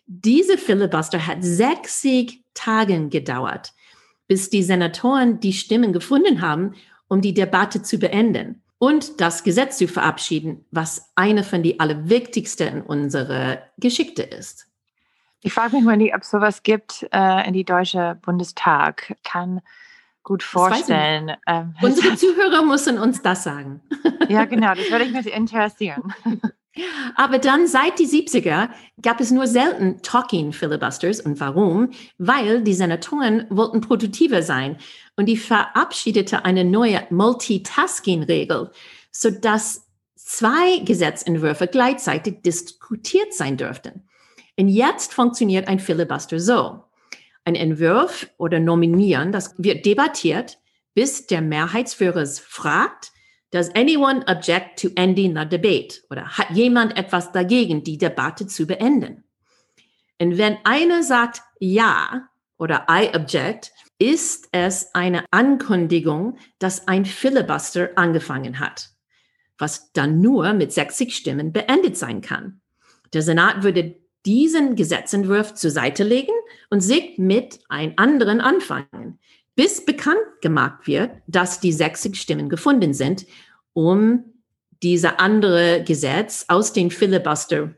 Diese 0.08 0.58
Filibuster 0.58 1.26
hat 1.26 1.38
60 1.42 2.44
Tage 2.54 3.08
gedauert, 3.08 3.72
bis 4.28 4.50
die 4.50 4.64
Senatoren 4.64 5.40
die 5.40 5.54
Stimmen 5.54 5.94
gefunden 5.94 6.42
haben, 6.42 6.74
um 7.08 7.22
die 7.22 7.34
Debatte 7.34 7.82
zu 7.82 7.98
beenden 7.98 8.61
und 8.82 9.22
das 9.22 9.44
Gesetz 9.44 9.78
zu 9.78 9.88
verabschieden, 9.88 10.66
was 10.72 11.12
eine 11.14 11.44
von 11.44 11.62
den 11.62 11.80
allerwichtigsten 11.80 12.68
in 12.68 12.82
unserer 12.82 13.60
Geschichte 13.78 14.24
ist. 14.24 14.68
Ich 15.44 15.54
frage 15.54 15.76
mich 15.76 15.86
mal, 15.86 16.02
ob 16.16 16.24
es 16.24 16.32
sowas 16.32 16.64
gibt 16.64 17.08
äh, 17.14 17.48
in 17.48 17.54
die 17.54 17.64
deutsche 17.64 18.18
Bundestag. 18.24 19.16
Kann 19.24 19.62
gut 20.24 20.42
vorstellen. 20.42 21.34
Ähm, 21.46 21.76
Unsere 21.80 22.16
Zuhörer 22.18 22.64
müssen 22.64 22.98
uns 22.98 23.22
das 23.22 23.44
sagen. 23.44 23.82
ja, 24.30 24.46
genau, 24.46 24.74
das 24.74 24.90
würde 24.90 25.06
ich 25.06 25.14
mich 25.14 25.32
interessieren. 25.32 26.16
Aber 27.16 27.38
dann 27.38 27.68
seit 27.68 28.00
die 28.00 28.08
70er 28.08 28.70
gab 29.02 29.20
es 29.20 29.32
nur 29.32 29.48
selten 29.48 30.02
Talking 30.02 30.54
Filibusters. 30.54 31.20
Und 31.20 31.40
warum? 31.40 31.92
Weil 32.18 32.64
die 32.64 32.74
Senatoren 32.74 33.46
wollten 33.50 33.82
produktiver 33.82 34.42
sein 34.42 34.78
und 35.18 35.26
die 35.26 35.38
verabschiedete 35.38 36.46
eine 36.46 36.64
neue 36.64 37.06
Multitasking-Regel, 37.10 38.72
sodass 39.12 39.88
zwei 40.16 40.80
Gesetzentwürfe 40.86 41.68
gleichzeitig 41.68 42.42
diskutiert 42.42 43.34
sein 43.34 43.58
dürften. 43.58 44.08
Und 44.58 44.70
jetzt 44.70 45.14
funktioniert 45.14 45.68
ein 45.68 45.80
Filibuster 45.80 46.40
so. 46.40 46.84
Ein 47.44 47.56
Entwurf 47.56 48.30
oder 48.38 48.60
Nominieren, 48.60 49.32
das 49.32 49.56
wird 49.58 49.86
debattiert, 49.86 50.60
bis 50.94 51.26
der 51.26 51.42
Mehrheitsführer 51.42 52.26
fragt, 52.26 53.12
does 53.52 53.70
anyone 53.76 54.24
object 54.28 54.80
to 54.82 54.90
ending 54.96 55.36
the 55.36 55.46
debate? 55.46 56.02
Oder 56.10 56.26
hat 56.38 56.52
jemand 56.52 56.98
etwas 56.98 57.32
dagegen, 57.32 57.84
die 57.84 57.98
Debatte 57.98 58.48
zu 58.48 58.66
beenden? 58.66 59.24
Und 60.20 60.38
wenn 60.38 60.58
einer 60.64 61.04
sagt 61.04 61.42
ja 61.60 62.30
oder 62.58 62.86
I 62.90 63.10
object, 63.16 63.72
ist 63.98 64.48
es 64.52 64.94
eine 64.94 65.26
Ankündigung, 65.32 66.38
dass 66.60 66.88
ein 66.88 67.06
Filibuster 67.06 67.90
angefangen 67.96 68.60
hat, 68.60 68.90
was 69.58 69.92
dann 69.94 70.22
nur 70.22 70.54
mit 70.54 70.72
60 70.72 71.16
Stimmen 71.16 71.54
beendet 71.54 71.98
sein 71.98 72.22
kann. 72.22 72.62
Der 73.14 73.22
Senat 73.22 73.64
würde 73.64 73.96
diesen 74.26 74.76
Gesetzentwurf 74.76 75.56
zur 75.56 75.72
Seite 75.72 76.04
legen 76.04 76.34
und 76.70 76.82
sich 76.82 77.18
mit 77.18 77.60
einem 77.70 77.94
anderen 77.98 78.42
anfangen, 78.42 79.20
bis 79.56 79.86
bekannt 79.86 80.20
gemacht 80.42 80.88
wird, 80.88 81.12
dass 81.28 81.60
die 81.60 81.74
60 81.74 82.16
Stimmen 82.16 82.50
gefunden 82.50 82.94
sind, 82.94 83.26
um 83.74 84.24
diese 84.82 85.20
andere 85.20 85.84
Gesetz 85.84 86.46
aus 86.48 86.74
dem 86.74 86.90
Filibuster 86.90 87.76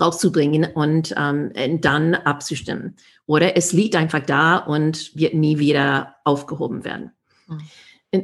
rauszubringen 0.00 0.72
und 0.72 1.14
ähm, 1.16 1.80
dann 1.80 2.14
abzustimmen. 2.14 2.96
Oder 3.26 3.56
es 3.56 3.72
liegt 3.72 3.94
einfach 3.94 4.20
da 4.20 4.56
und 4.56 5.14
wird 5.14 5.34
nie 5.34 5.58
wieder 5.58 6.16
aufgehoben 6.24 6.84
werden. 6.84 7.12
Mhm. 7.46 7.60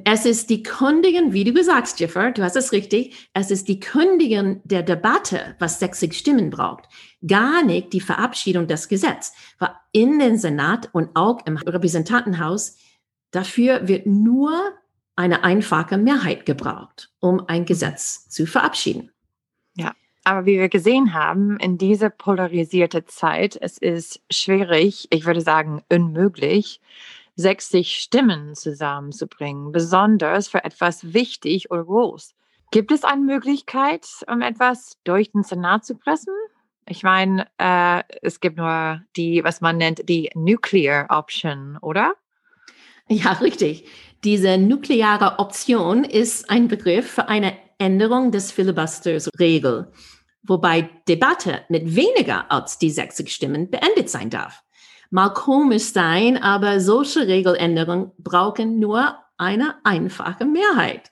Es 0.04 0.26
ist 0.26 0.50
die 0.50 0.62
Kündigung, 0.62 1.32
wie 1.32 1.44
du 1.44 1.54
gesagt 1.54 1.98
Jiffer, 1.98 2.30
du 2.32 2.42
hast 2.42 2.56
es 2.56 2.72
richtig, 2.72 3.30
es 3.32 3.50
ist 3.50 3.68
die 3.68 3.80
Kündigung 3.80 4.60
der 4.64 4.82
Debatte, 4.82 5.56
was 5.58 5.80
60 5.80 6.12
Stimmen 6.12 6.50
braucht. 6.50 6.84
Gar 7.26 7.64
nicht 7.64 7.94
die 7.94 8.02
Verabschiedung 8.02 8.66
des 8.66 8.88
Gesetzes. 8.88 9.32
Weil 9.58 9.70
in 9.92 10.18
den 10.18 10.36
Senat 10.36 10.90
und 10.92 11.16
auch 11.16 11.38
im 11.46 11.56
Repräsentantenhaus, 11.56 12.76
dafür 13.30 13.88
wird 13.88 14.06
nur 14.06 14.52
eine 15.16 15.42
einfache 15.42 15.96
Mehrheit 15.96 16.44
gebraucht, 16.44 17.10
um 17.18 17.48
ein 17.48 17.64
Gesetz 17.64 18.28
zu 18.28 18.44
verabschieden. 18.44 19.10
Ja, 19.74 19.94
aber 20.22 20.44
wie 20.44 20.58
wir 20.58 20.68
gesehen 20.68 21.14
haben, 21.14 21.58
in 21.58 21.78
dieser 21.78 22.10
polarisierte 22.10 23.06
Zeit, 23.06 23.56
es 23.58 23.78
ist 23.78 24.20
schwierig, 24.30 25.08
ich 25.08 25.24
würde 25.24 25.40
sagen 25.40 25.82
unmöglich, 25.90 26.82
60 27.38 27.98
Stimmen 27.98 28.56
zusammenzubringen, 28.56 29.70
besonders 29.70 30.48
für 30.48 30.64
etwas 30.64 31.14
wichtig 31.14 31.70
oder 31.70 31.84
groß. 31.84 32.34
Gibt 32.72 32.90
es 32.90 33.04
eine 33.04 33.22
Möglichkeit, 33.22 34.06
um 34.30 34.42
etwas 34.42 34.98
durch 35.04 35.30
den 35.30 35.44
Senat 35.44 35.84
zu 35.84 35.94
pressen? 35.94 36.34
Ich 36.86 37.04
meine, 37.04 37.46
äh, 37.58 38.02
es 38.22 38.40
gibt 38.40 38.58
nur 38.58 39.02
die, 39.16 39.44
was 39.44 39.60
man 39.60 39.76
nennt, 39.76 40.08
die 40.08 40.30
Nuclear 40.34 41.06
Option, 41.10 41.78
oder? 41.80 42.14
Ja, 43.08 43.32
richtig. 43.32 43.88
Diese 44.24 44.58
nukleare 44.58 45.38
Option 45.38 46.02
ist 46.02 46.50
ein 46.50 46.66
Begriff 46.66 47.08
für 47.08 47.28
eine 47.28 47.56
Änderung 47.78 48.32
des 48.32 48.50
Filibusters-Regel, 48.50 49.92
wobei 50.42 50.90
Debatte 51.06 51.64
mit 51.68 51.94
weniger 51.94 52.50
als 52.50 52.78
die 52.78 52.90
60 52.90 53.32
Stimmen 53.32 53.70
beendet 53.70 54.10
sein 54.10 54.28
darf 54.28 54.64
mal 55.10 55.30
komisch 55.30 55.92
sein, 55.92 56.36
aber 56.36 56.80
solche 56.80 57.26
Regeländerungen 57.26 58.12
brauchen 58.18 58.78
nur 58.78 59.16
eine 59.36 59.76
einfache 59.84 60.44
Mehrheit. 60.44 61.10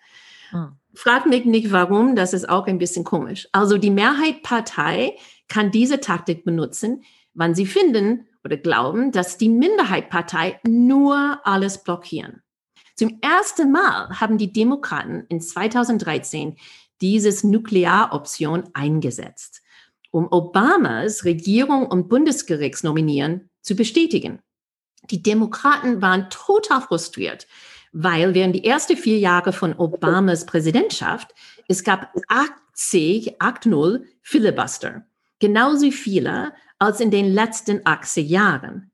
Hm. 0.51 0.73
Frag 0.95 1.27
mich 1.27 1.45
nicht 1.45 1.73
warum, 1.73 2.17
das 2.17 2.33
ist 2.33 2.49
auch 2.49 2.67
ein 2.67 2.79
bisschen 2.79 3.05
komisch. 3.05 3.49
Also 3.53 3.79
die 3.79 3.91
Mehrheitpartei 3.91 5.17
kann 5.49 5.71
diese 5.71 6.01
Taktik 6.01 6.45
benutzen, 6.45 7.05
wann 7.35 7.55
sie 7.55 7.67
finden 7.67 8.27
oder 8.45 8.57
glauben, 8.57 9.13
dass 9.13 9.39
die 9.39 9.49
Minderheitpartei 9.49 10.59
nur 10.67 11.41
alles 11.45 11.83
blockieren. 11.85 12.43
Zum 12.95 13.19
ersten 13.21 13.71
Mal 13.71 14.09
haben 14.21 14.39
die 14.39 14.53
Demokraten 14.53 15.27
in 15.29 15.41
2013 15.41 16.57
dieses 17.03 17.45
Nuklearoption 17.45 18.65
eingesetzt, 18.73 19.61
um 20.11 20.29
Obamas 20.33 21.25
Regierung 21.25 21.87
und 21.87 22.09
Bundesgerichtsnominieren 22.09 23.51
zu 23.67 23.75
bestätigen. 23.75 24.39
Die 25.11 25.23
Demokraten 25.23 26.01
waren 26.01 26.31
total 26.31 26.81
frustriert, 26.81 27.47
weil 27.93 28.35
während 28.35 28.55
die 28.55 28.65
ersten 28.65 28.97
vier 28.97 29.19
Jahre 29.19 29.53
von 29.53 29.75
Obamas 29.75 30.47
Präsidentschaft 30.47 31.35
es 31.69 31.83
gab 31.83 32.13
80, 32.29 33.41
80 33.41 34.03
Filibuster, 34.23 35.07
genauso 35.41 35.91
viele 35.91 36.53
als 36.79 37.01
in 37.01 37.11
den 37.11 37.33
letzten 37.33 37.81
80 37.85 38.29
Jahren. 38.29 38.93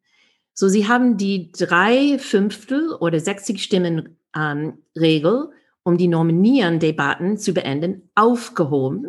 So, 0.55 0.69
sie 0.69 0.89
haben 0.89 1.17
die 1.17 1.51
drei 1.53 2.19
Fünftel 2.19 2.93
oder 2.95 3.19
60 3.21 3.63
Stimmen 3.63 4.17
ähm, 4.35 4.79
Regel, 4.97 5.51
um 5.83 5.99
die 5.99 6.09
Nominieren-Debatten 6.09 7.39
zu 7.39 7.53
beenden, 7.53 8.11
aufgehoben, 8.15 9.09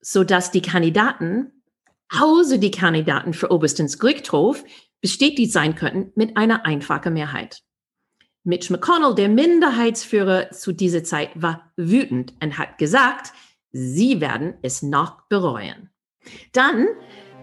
so 0.00 0.22
dass 0.22 0.50
die 0.50 0.62
Kandidaten, 0.62 1.50
außer 2.10 2.58
die 2.58 2.70
Kandidaten 2.70 3.32
für 3.32 3.50
Oberstens 3.50 3.98
Gerichtshof, 3.98 4.64
bestätigt 5.00 5.52
sein 5.52 5.74
könnten 5.74 6.12
mit 6.14 6.36
einer 6.36 6.64
einfachen 6.64 7.12
Mehrheit. 7.12 7.62
Mitch 8.42 8.70
McConnell, 8.70 9.14
der 9.14 9.28
Minderheitsführer 9.28 10.50
zu 10.50 10.72
dieser 10.72 11.02
Zeit, 11.02 11.30
war 11.34 11.72
wütend 11.76 12.34
und 12.42 12.58
hat 12.58 12.78
gesagt, 12.78 13.32
sie 13.72 14.20
werden 14.20 14.54
es 14.62 14.82
noch 14.82 15.22
bereuen. 15.28 15.90
Dann 16.52 16.88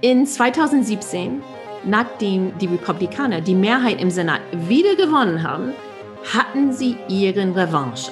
in 0.02 0.26
2017, 0.26 1.42
nachdem 1.86 2.58
die 2.60 2.68
Republikaner 2.68 3.42
die 3.42 3.56
Mehrheit 3.56 4.02
im 4.02 4.10
Senat 4.10 4.42
wieder 4.54 4.96
gewonnen 4.96 5.44
haben, 5.44 5.74
hatten 6.34 6.72
sie 6.72 6.98
ihren 7.08 7.54
Revanche. 7.54 8.12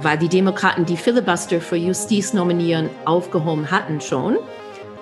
Weil 0.00 0.18
die 0.18 0.28
Demokraten 0.28 0.84
die 0.84 0.96
Filibuster 0.96 1.60
für 1.60 1.76
Justiznominieren 1.76 2.90
aufgehoben 3.04 3.70
hatten 3.70 4.00
schon, 4.00 4.38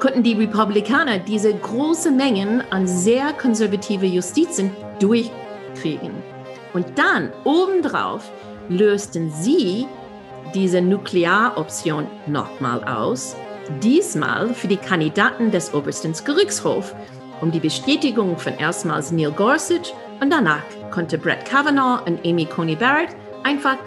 konnten 0.00 0.22
die 0.22 0.32
Republikaner 0.32 1.18
diese 1.18 1.54
große 1.54 2.10
Mengen 2.10 2.64
an 2.70 2.86
sehr 2.86 3.32
konservative 3.34 4.06
Justizen 4.06 4.70
durchkriegen. 4.98 6.14
Und 6.72 6.98
dann 6.98 7.30
obendrauf 7.44 8.30
lösten 8.68 9.30
sie 9.30 9.86
diese 10.54 10.80
Nuklearoption 10.80 12.06
nochmal 12.26 12.82
aus, 12.84 13.36
diesmal 13.82 14.54
für 14.54 14.68
die 14.68 14.76
Kandidaten 14.76 15.50
des 15.50 15.72
obersten 15.74 16.12
Gerichtshofs, 16.24 16.94
um 17.40 17.50
die 17.50 17.60
Bestätigung 17.60 18.36
von 18.38 18.54
erstmals 18.54 19.12
Neil 19.12 19.30
Gorsuch 19.30 19.94
und 20.20 20.30
danach 20.30 20.62
konnte 20.90 21.18
Brett 21.18 21.44
Kavanaugh 21.44 22.02
und 22.06 22.24
Amy 22.26 22.46
Coney 22.46 22.76
Barrett 22.76 23.16
einfach 23.44 23.78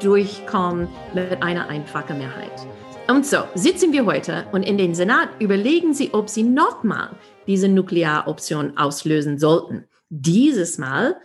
durchkommen 0.00 0.88
mit 1.14 1.42
einer 1.42 1.68
einfachen 1.68 2.18
Mehrheit. 2.18 2.66
Und 3.06 3.26
so 3.26 3.44
sitzen 3.54 3.92
wir 3.92 4.06
heute 4.06 4.46
und 4.52 4.62
in 4.62 4.78
den 4.78 4.94
Senat 4.94 5.28
überlegen 5.38 5.92
sie, 5.92 6.14
ob 6.14 6.30
sie 6.30 6.42
nochmal 6.42 7.10
diese 7.46 7.68
Nuklearoption 7.68 8.78
auslösen 8.78 9.38
sollten. 9.38 9.84
Dieses 10.08 10.78
Mal 10.78 11.20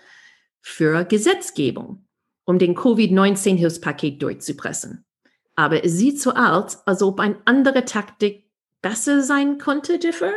für 0.62 1.06
Gesetzgebung, 1.06 2.06
um 2.44 2.60
den 2.60 2.76
Covid-19-Hilfspaket 2.76 4.22
durchzupressen. 4.22 5.06
Aber 5.56 5.86
es 5.86 5.94
sieht 5.94 6.22
so 6.22 6.32
aus, 6.34 6.86
als 6.86 7.02
ob 7.02 7.22
eine 7.22 7.38
andere 7.46 7.86
Taktik 7.86 8.50
besser 8.82 9.22
sein 9.22 9.58
konnte, 9.58 10.00
Differ? 10.00 10.34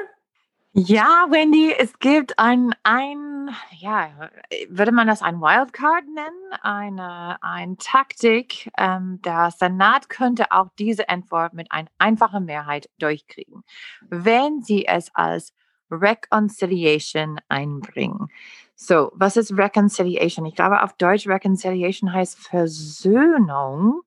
Ja, 0.75 1.26
Wendy, 1.28 1.75
es 1.76 1.99
gibt 1.99 2.38
ein, 2.38 2.72
ein, 2.84 3.32
ja, 3.78 4.30
würde 4.68 4.92
man 4.92 5.06
das 5.06 5.23
ein 5.23 5.40
Wildcard 5.40 6.04
nennen? 6.06 6.52
Eine, 6.62 7.42
eine 7.42 7.76
Taktik. 7.76 8.71
Ähm, 8.78 9.21
der 9.23 9.50
Senat 9.50 10.09
könnte 10.09 10.52
auch 10.52 10.68
diese 10.78 11.09
Entwurf 11.09 11.52
mit 11.52 11.71
einer 11.71 11.88
einfachen 11.99 12.44
Mehrheit 12.44 12.88
durchkriegen, 12.99 13.64
wenn 14.09 14.62
sie 14.62 14.87
es 14.87 15.14
als 15.14 15.52
Reconciliation 15.90 17.40
einbringen. 17.48 18.29
So, 18.74 19.12
was 19.14 19.37
ist 19.37 19.57
Reconciliation? 19.57 20.46
Ich 20.46 20.55
glaube, 20.55 20.83
auf 20.83 20.94
Deutsch 20.94 21.29
Reconciliation 21.29 22.12
heißt 22.12 22.38
Versöhnung. 22.38 24.03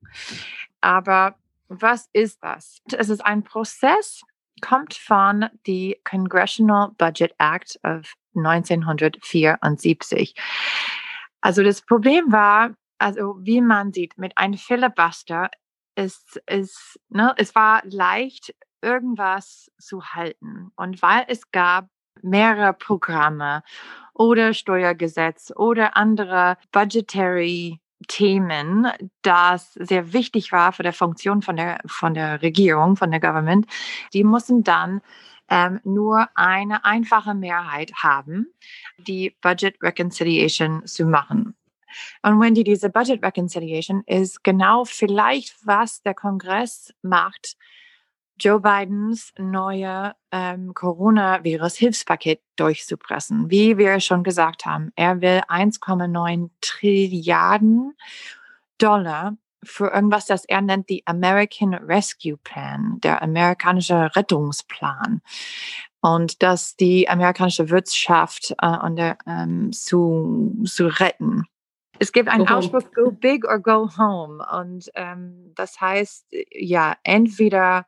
Aber 0.80 1.36
was 1.68 2.08
ist 2.12 2.42
das? 2.42 2.82
Es 2.92 3.08
ist 3.08 3.24
ein 3.24 3.42
Prozess, 3.42 4.22
kommt 4.60 4.94
von 4.94 5.46
die 5.66 5.98
Congressional 6.04 6.90
Budget 6.98 7.34
Act 7.38 7.78
of 7.84 8.14
1974. 8.36 10.34
Also 11.40 11.62
das 11.62 11.82
Problem 11.82 12.32
war, 12.32 12.74
also 12.98 13.36
wie 13.40 13.60
man 13.60 13.92
sieht, 13.92 14.18
mit 14.18 14.36
einem 14.36 14.54
Filibuster 14.54 15.50
ist, 15.94 16.40
ist 16.46 16.98
ne, 17.08 17.34
es 17.36 17.54
war 17.54 17.82
leicht, 17.84 18.54
irgendwas 18.82 19.70
zu 19.78 20.04
halten. 20.04 20.70
Und 20.76 21.02
weil 21.02 21.24
es 21.28 21.50
gab 21.50 21.88
mehrere 22.22 22.72
Programme 22.72 23.62
oder 24.14 24.54
Steuergesetz 24.54 25.52
oder 25.54 25.96
andere 25.96 26.56
budgetary 26.72 27.80
Themen, 28.08 28.88
das 29.22 29.72
sehr 29.74 30.12
wichtig 30.12 30.52
war 30.52 30.72
für 30.72 30.82
die 30.82 30.92
Funktion 30.92 31.42
von 31.42 31.56
der, 31.56 31.80
von 31.86 32.14
der 32.14 32.42
Regierung, 32.42 32.96
von 32.96 33.10
der 33.10 33.20
Government, 33.20 33.66
die 34.12 34.22
mussten 34.22 34.62
dann 34.62 35.00
ähm, 35.48 35.80
nur 35.84 36.28
eine 36.34 36.84
einfache 36.84 37.34
Mehrheit 37.34 37.92
haben, 38.02 38.46
die 38.98 39.36
Budget 39.40 39.82
Reconciliation 39.82 40.86
zu 40.86 41.06
machen. 41.06 41.56
Und 42.22 42.40
wenn 42.40 42.54
die 42.54 42.64
diese 42.64 42.90
Budget 42.90 43.22
Reconciliation 43.22 44.02
ist 44.06 44.44
genau 44.44 44.84
vielleicht, 44.84 45.54
was 45.64 46.02
der 46.02 46.14
Kongress 46.14 46.92
macht, 47.02 47.56
Joe 48.38 48.60
Bidens 48.60 49.32
neue 49.38 50.14
ähm, 50.30 50.74
Coronavirus-Hilfspaket 50.74 52.42
durchzupressen. 52.56 53.50
Wie 53.50 53.78
wir 53.78 53.98
schon 54.00 54.24
gesagt 54.24 54.66
haben, 54.66 54.92
er 54.94 55.22
will 55.22 55.40
1,9 55.48 56.50
Trilliarden 56.60 57.96
Dollar 58.76 59.38
für 59.62 59.88
irgendwas, 59.88 60.26
das 60.26 60.44
er 60.44 60.60
nennt 60.60 60.88
die 60.88 61.06
American 61.06 61.74
Rescue 61.74 62.36
Plan, 62.36 62.98
der 63.02 63.22
amerikanische 63.22 64.14
Rettungsplan. 64.14 65.20
Und 66.00 66.42
dass 66.42 66.76
die 66.76 67.08
amerikanische 67.08 67.70
Wirtschaft 67.70 68.54
äh, 68.60 68.78
und 68.78 68.96
der, 68.96 69.18
ähm, 69.26 69.72
zu, 69.72 70.62
zu 70.64 70.86
retten. 70.86 71.44
Es 71.98 72.12
gibt 72.12 72.28
einen 72.28 72.46
Ausspruch, 72.46 72.92
go 72.94 73.10
big 73.10 73.44
or 73.44 73.58
go 73.58 73.88
home. 73.96 74.44
Und 74.60 74.90
ähm, 74.94 75.52
das 75.56 75.80
heißt, 75.80 76.26
ja, 76.52 76.94
entweder 77.02 77.86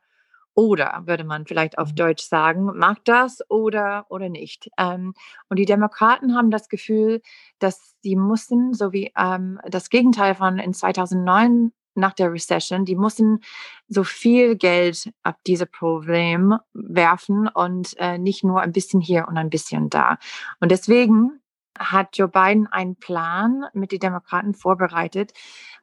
oder 0.59 1.03
würde 1.05 1.23
man 1.23 1.45
vielleicht 1.45 1.77
auf 1.77 1.91
mhm. 1.91 1.95
Deutsch 1.95 2.23
sagen, 2.25 2.65
mag 2.77 2.97
das 3.05 3.39
oder 3.49 4.05
oder 4.09 4.27
nicht. 4.27 4.69
Ähm, 4.77 5.13
und 5.47 5.57
die 5.57 5.63
Demokraten 5.63 6.35
haben 6.35 6.51
das 6.51 6.67
Gefühl, 6.67 7.21
dass 7.59 7.95
sie 8.01 8.17
mussten, 8.17 8.73
so 8.73 8.91
wie 8.91 9.13
ähm, 9.17 9.61
das 9.69 9.89
Gegenteil 9.89 10.35
von 10.35 10.59
in 10.59 10.73
2009 10.73 11.71
nach 11.95 12.11
der 12.11 12.33
Recession, 12.33 12.83
die 12.83 12.97
mussten 12.97 13.39
so 13.87 14.03
viel 14.03 14.57
Geld 14.57 15.13
auf 15.23 15.35
diese 15.47 15.65
Problem 15.65 16.57
werfen 16.73 17.47
und 17.47 17.95
äh, 17.97 18.17
nicht 18.17 18.43
nur 18.43 18.59
ein 18.59 18.73
bisschen 18.73 18.99
hier 18.99 19.29
und 19.29 19.37
ein 19.37 19.49
bisschen 19.49 19.89
da. 19.89 20.17
Und 20.59 20.71
deswegen 20.71 21.39
hat 21.79 22.17
Joe 22.17 22.27
Biden 22.27 22.67
einen 22.67 22.97
Plan 22.97 23.65
mit 23.73 23.91
den 23.91 23.99
Demokraten 23.99 24.53
vorbereitet, 24.53 25.33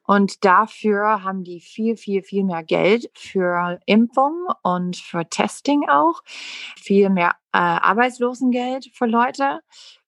und 0.07 0.45
dafür 0.45 1.23
haben 1.25 1.43
die 1.43 1.59
viel, 1.59 1.97
viel, 1.97 2.23
viel 2.23 2.45
mehr 2.45 2.63
Geld 2.63 3.11
für 3.13 3.77
Impfung 3.85 4.47
und 4.63 4.95
für 4.95 5.27
Testing 5.27 5.89
auch, 5.89 6.21
viel 6.77 7.09
mehr 7.09 7.31
äh, 7.51 7.57
Arbeitslosengeld 7.57 8.89
für 8.93 9.05
Leute, 9.05 9.59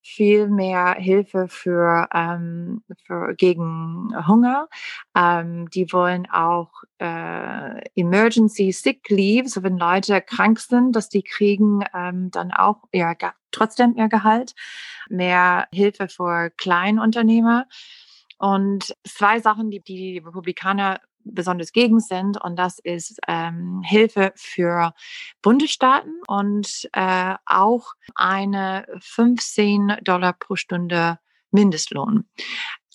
viel 0.02 0.48
mehr 0.48 0.96
Hilfe 0.96 1.48
für, 1.48 2.08
ähm, 2.14 2.84
für 3.06 3.36
gegen 3.36 4.14
Hunger. 4.28 4.68
Ähm, 5.16 5.70
die 5.70 5.92
wollen 5.92 6.30
auch 6.30 6.72
äh, 7.00 7.82
Emergency 7.96 8.72
Sick 8.72 9.10
Leave, 9.10 9.50
so 9.50 9.64
wenn 9.64 9.78
Leute 9.78 10.22
krank 10.22 10.60
sind, 10.60 10.96
dass 10.96 11.10
die 11.10 11.24
kriegen 11.24 11.84
ähm, 11.94 12.32
dann 12.32 12.52
auch 12.52 12.84
ihr, 12.92 13.16
trotzdem 13.52 13.96
ihr 13.96 14.10
Gehalt, 14.10 14.54
mehr 15.10 15.68
Hilfe 15.72 16.08
für 16.08 16.50
Kleinunternehmer. 16.52 17.68
Und 18.38 18.96
zwei 19.06 19.40
Sachen, 19.42 19.70
die 19.70 19.82
die 19.82 20.20
Republikaner 20.20 21.02
besonders 21.24 21.72
gegen 21.72 22.00
sind. 22.00 22.42
Und 22.42 22.58
das 22.58 22.80
ist 22.80 23.20
ähm, 23.28 23.82
Hilfe 23.84 24.34
für 24.36 24.94
Bundesstaaten 25.42 26.22
und 26.28 26.90
äh, 26.94 27.36
auch 27.46 27.94
eine 28.16 28.86
15 29.00 29.98
Dollar 30.02 30.34
pro 30.34 30.56
Stunde 30.56 31.20
Mindestlohn. 31.52 32.26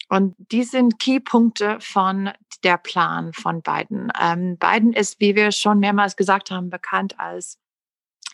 Und 0.08 0.34
die 0.38 0.64
sind 0.64 0.98
Keypunkte 0.98 1.78
von 1.80 2.30
der 2.62 2.76
Plan 2.78 3.32
von 3.32 3.62
Biden. 3.62 4.12
Ähm, 4.20 4.58
Biden 4.58 4.92
ist, 4.92 5.20
wie 5.20 5.34
wir 5.34 5.50
schon 5.50 5.80
mehrmals 5.80 6.16
gesagt 6.16 6.50
haben, 6.50 6.70
bekannt 6.70 7.18
als 7.18 7.58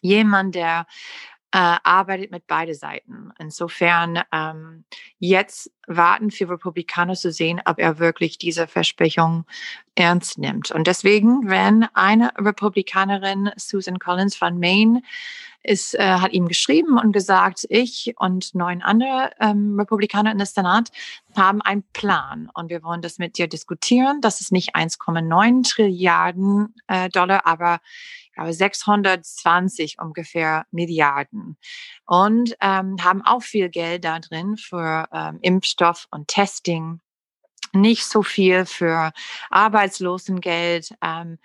jemand, 0.02 0.54
der 0.54 0.86
äh, 1.52 1.76
arbeitet 1.82 2.30
mit 2.30 2.46
beide 2.46 2.74
Seiten. 2.74 3.32
Insofern 3.38 4.22
ähm, 4.32 4.84
jetzt 5.18 5.72
warten 5.86 6.30
für 6.30 6.48
Republikaner 6.48 7.14
zu 7.14 7.32
sehen, 7.32 7.60
ob 7.64 7.78
er 7.78 7.98
wirklich 7.98 8.38
diese 8.38 8.68
Versprechung 8.68 9.44
ernst 10.00 10.38
nimmt. 10.38 10.70
Und 10.70 10.86
deswegen, 10.86 11.48
wenn 11.48 11.84
eine 11.94 12.32
Republikanerin, 12.36 13.50
Susan 13.56 13.98
Collins 13.98 14.34
von 14.36 14.58
Maine, 14.58 15.02
ist, 15.62 15.94
äh, 15.94 16.02
hat 16.02 16.32
ihm 16.32 16.48
geschrieben 16.48 16.98
und 16.98 17.12
gesagt, 17.12 17.66
ich 17.68 18.14
und 18.16 18.54
neun 18.54 18.80
andere 18.80 19.30
ähm, 19.40 19.78
Republikaner 19.78 20.32
in 20.32 20.38
der 20.38 20.46
Senat 20.46 20.90
haben 21.36 21.60
einen 21.60 21.84
Plan 21.92 22.50
und 22.54 22.70
wir 22.70 22.82
wollen 22.82 23.02
das 23.02 23.18
mit 23.18 23.36
dir 23.36 23.46
diskutieren. 23.46 24.22
Das 24.22 24.40
ist 24.40 24.52
nicht 24.52 24.74
1,9 24.74 25.68
Trilliarden 25.68 26.74
äh, 26.88 27.10
Dollar, 27.10 27.46
aber 27.46 27.80
glaube 28.40 28.52
620 28.54 29.98
ungefähr 30.00 30.64
Milliarden 30.70 31.56
und 32.06 32.56
ähm, 32.60 32.96
haben 33.02 33.22
auch 33.22 33.42
viel 33.42 33.68
Geld 33.68 34.04
da 34.04 34.18
drin 34.18 34.56
für 34.56 35.08
ähm, 35.12 35.38
Impfstoff 35.42 36.06
und 36.10 36.28
Testing, 36.28 37.00
nicht 37.72 38.04
so 38.06 38.22
viel 38.22 38.66
für 38.66 39.12
Arbeitslosengeld, 39.50 40.94
ähm, 41.02 41.38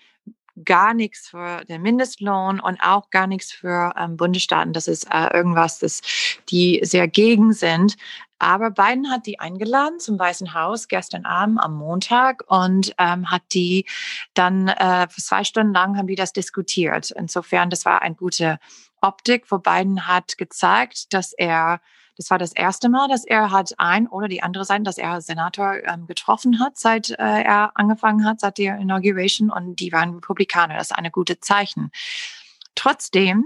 gar 0.63 0.93
nichts 0.93 1.29
für 1.29 1.65
den 1.65 1.81
Mindestlohn 1.81 2.59
und 2.59 2.79
auch 2.81 3.09
gar 3.09 3.27
nichts 3.27 3.51
für 3.51 3.93
ähm, 3.97 4.15
Bundesstaaten. 4.15 4.71
Das 4.71 4.87
ist 4.87 5.05
äh, 5.11 5.35
irgendwas, 5.35 5.79
das 5.79 6.01
die 6.49 6.79
sehr 6.83 7.07
gegen 7.07 7.51
sind. 7.51 7.97
Aber 8.39 8.71
Biden 8.71 9.09
hat 9.09 9.25
die 9.25 9.39
eingeladen 9.39 9.99
zum 9.99 10.19
Weißen 10.19 10.53
Haus 10.53 10.87
gestern 10.87 11.25
Abend 11.25 11.59
am 11.59 11.75
Montag 11.75 12.43
und 12.47 12.93
ähm, 12.97 13.31
hat 13.31 13.43
die 13.53 13.85
dann 14.33 14.67
äh, 14.67 15.07
zwei 15.09 15.43
Stunden 15.43 15.73
lang 15.73 15.97
haben 15.97 16.07
die 16.07 16.15
das 16.15 16.33
diskutiert. 16.33 17.11
Insofern, 17.11 17.69
das 17.69 17.85
war 17.85 18.01
eine 18.01 18.15
gute 18.15 18.59
Optik, 19.01 19.51
wo 19.51 19.57
Biden 19.59 20.07
hat 20.07 20.37
gezeigt, 20.37 21.13
dass 21.13 21.33
er 21.33 21.79
das 22.17 22.29
war 22.29 22.37
das 22.37 22.53
erste 22.53 22.89
Mal, 22.89 23.07
dass 23.07 23.25
er 23.25 23.51
hat 23.51 23.73
ein 23.77 24.07
oder 24.07 24.27
die 24.27 24.41
andere 24.41 24.65
Seite, 24.65 24.83
dass 24.83 24.97
er 24.97 25.21
Senator 25.21 25.75
ähm, 25.83 26.07
getroffen 26.07 26.59
hat, 26.59 26.77
seit 26.77 27.09
äh, 27.11 27.15
er 27.17 27.71
angefangen 27.75 28.25
hat, 28.25 28.39
seit 28.39 28.57
der 28.57 28.77
Inauguration 28.77 29.49
und 29.49 29.79
die 29.79 29.91
waren 29.91 30.15
Republikaner. 30.15 30.77
Das 30.77 30.91
ist 30.91 30.97
eine 30.97 31.11
gute 31.11 31.39
Zeichen. 31.39 31.91
Trotzdem, 32.75 33.45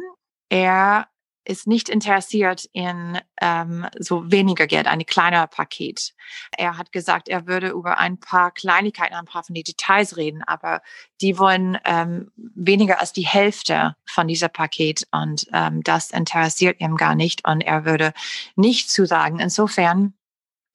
er 0.50 1.08
ist 1.46 1.68
nicht 1.68 1.90
interessiert 1.90 2.70
in 2.74 3.20
ähm, 3.42 3.88
so 3.98 4.32
weniger 4.32 4.68
Geld, 4.68 4.88
ein 4.88 5.06
kleiner 5.06 5.48
Paket. 5.48 6.14
Er 6.58 6.78
hat 6.78 6.92
gesagt, 6.92 7.28
er 7.28 7.48
würde 7.48 7.70
über 7.70 7.98
ein 7.98 8.20
paar 8.20 8.52
Kleinigkeiten, 8.52 9.16
ein 9.16 9.26
paar 9.26 9.44
von 9.44 9.56
den 9.56 9.64
Details 9.64 10.18
reden, 10.18 10.44
aber 10.44 10.82
die 11.22 11.38
wollen 11.40 11.78
ähm, 11.86 12.32
weniger 12.36 13.00
als 13.00 13.14
die 13.14 13.26
Hälfte 13.26 13.96
von 14.06 14.28
dieser 14.28 14.50
Paket 14.50 15.08
und 15.12 15.48
ähm, 15.54 15.82
das 15.84 16.12
interessiert 16.12 16.80
ihm 16.82 16.98
gar 16.98 17.16
nicht 17.16 17.48
und 17.48 17.62
er 17.62 17.86
würde 17.86 18.14
nicht 18.56 18.92
zusagen. 18.92 19.40
Insofern 19.40 20.14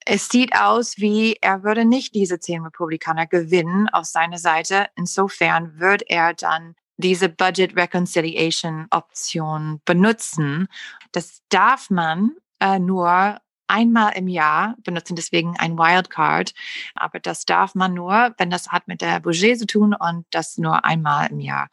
es 0.06 0.28
sieht 0.28 0.54
aus, 0.54 0.98
wie 0.98 1.38
er 1.40 1.62
würde 1.62 1.86
nicht 1.86 2.14
diese 2.14 2.38
zehn 2.38 2.62
Republikaner 2.62 3.26
gewinnen 3.26 3.88
auf 3.88 4.04
seine 4.04 4.38
Seite. 4.38 4.88
Insofern 4.96 5.78
wird 5.78 6.02
er 6.08 6.34
dann 6.34 6.74
diese 6.96 7.28
Budget 7.28 7.76
Reconciliation 7.76 8.86
Option 8.90 9.80
benutzen. 9.84 10.68
Das 11.12 11.42
darf 11.48 11.90
man 11.90 12.32
äh, 12.60 12.78
nur 12.78 13.38
einmal 13.66 14.12
im 14.16 14.28
Jahr 14.28 14.76
benutzen, 14.84 15.16
deswegen 15.16 15.56
ein 15.58 15.78
Wildcard. 15.78 16.52
Aber 16.94 17.18
das 17.18 17.44
darf 17.44 17.74
man 17.74 17.94
nur, 17.94 18.34
wenn 18.38 18.50
das 18.50 18.68
hat 18.68 18.88
mit 18.88 19.00
der 19.00 19.20
Budget 19.20 19.58
zu 19.58 19.66
tun 19.66 19.94
und 19.94 20.26
das 20.30 20.58
nur 20.58 20.84
einmal 20.84 21.30
im 21.30 21.40
Jahr. 21.40 21.68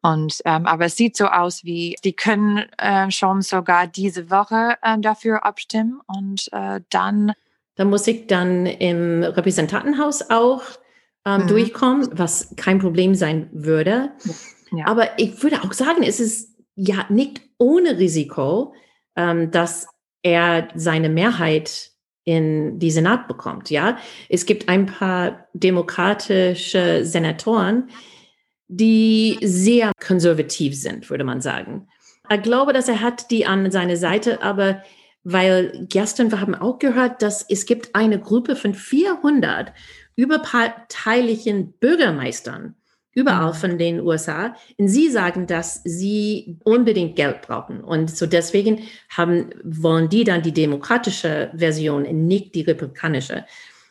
Und 0.00 0.40
ähm, 0.44 0.66
aber 0.66 0.86
es 0.86 0.96
sieht 0.96 1.16
so 1.16 1.26
aus, 1.26 1.64
wie 1.64 1.96
die 2.04 2.12
können 2.12 2.58
äh, 2.78 3.10
schon 3.10 3.42
sogar 3.42 3.86
diese 3.86 4.30
Woche 4.30 4.76
äh, 4.82 4.98
dafür 4.98 5.44
abstimmen 5.44 6.00
und 6.06 6.52
äh, 6.52 6.80
dann. 6.90 7.32
Da 7.76 7.84
muss 7.84 8.06
ich 8.06 8.26
dann 8.26 8.66
im 8.66 9.22
Repräsentantenhaus 9.22 10.28
auch 10.28 10.62
ähm, 11.26 11.42
mhm. 11.42 11.46
durchkommen, 11.48 12.08
was 12.12 12.54
kein 12.56 12.78
Problem 12.78 13.14
sein 13.14 13.48
würde. 13.52 14.12
Ja. 14.72 14.86
Aber 14.86 15.18
ich 15.18 15.42
würde 15.42 15.62
auch 15.62 15.72
sagen, 15.72 16.02
es 16.02 16.20
ist 16.20 16.56
ja 16.74 17.06
nicht 17.08 17.42
ohne 17.58 17.98
Risiko, 17.98 18.74
ähm, 19.16 19.50
dass 19.50 19.86
er 20.22 20.68
seine 20.74 21.08
Mehrheit 21.08 21.90
in 22.24 22.78
die 22.78 22.90
Senat 22.90 23.26
bekommt. 23.28 23.70
Ja, 23.70 23.98
es 24.28 24.46
gibt 24.46 24.68
ein 24.68 24.86
paar 24.86 25.48
demokratische 25.54 27.04
Senatoren, 27.04 27.90
die 28.68 29.38
sehr 29.42 29.92
konservativ 30.04 30.74
sind, 30.80 31.10
würde 31.10 31.24
man 31.24 31.40
sagen. 31.40 31.88
Ich 32.30 32.42
glaube, 32.42 32.72
dass 32.72 32.88
er 32.88 33.00
hat 33.00 33.30
die 33.30 33.44
an 33.44 33.70
seiner 33.70 33.96
Seite, 33.96 34.42
aber 34.42 34.82
weil 35.24 35.86
gestern 35.88 36.30
wir 36.30 36.40
haben 36.40 36.54
auch 36.54 36.78
gehört, 36.78 37.22
dass 37.22 37.44
es 37.48 37.66
gibt 37.66 37.94
eine 37.94 38.18
Gruppe 38.18 38.56
von 38.56 38.74
400 38.74 39.72
überparteilichen 40.16 41.72
Bürgermeistern 41.72 42.74
überall 43.14 43.52
mhm. 43.52 43.56
von 43.56 43.78
den 43.78 44.00
USA. 44.00 44.56
Und 44.78 44.88
sie 44.88 45.10
sagen, 45.10 45.46
dass 45.46 45.82
sie 45.84 46.58
unbedingt 46.64 47.16
Geld 47.16 47.42
brauchen. 47.42 47.82
Und 47.82 48.10
so 48.10 48.26
deswegen 48.26 48.80
haben, 49.10 49.50
wollen 49.62 50.08
die 50.08 50.24
dann 50.24 50.42
die 50.42 50.52
demokratische 50.52 51.50
Version, 51.54 52.02
nicht 52.26 52.54
die 52.54 52.62
republikanische. 52.62 53.44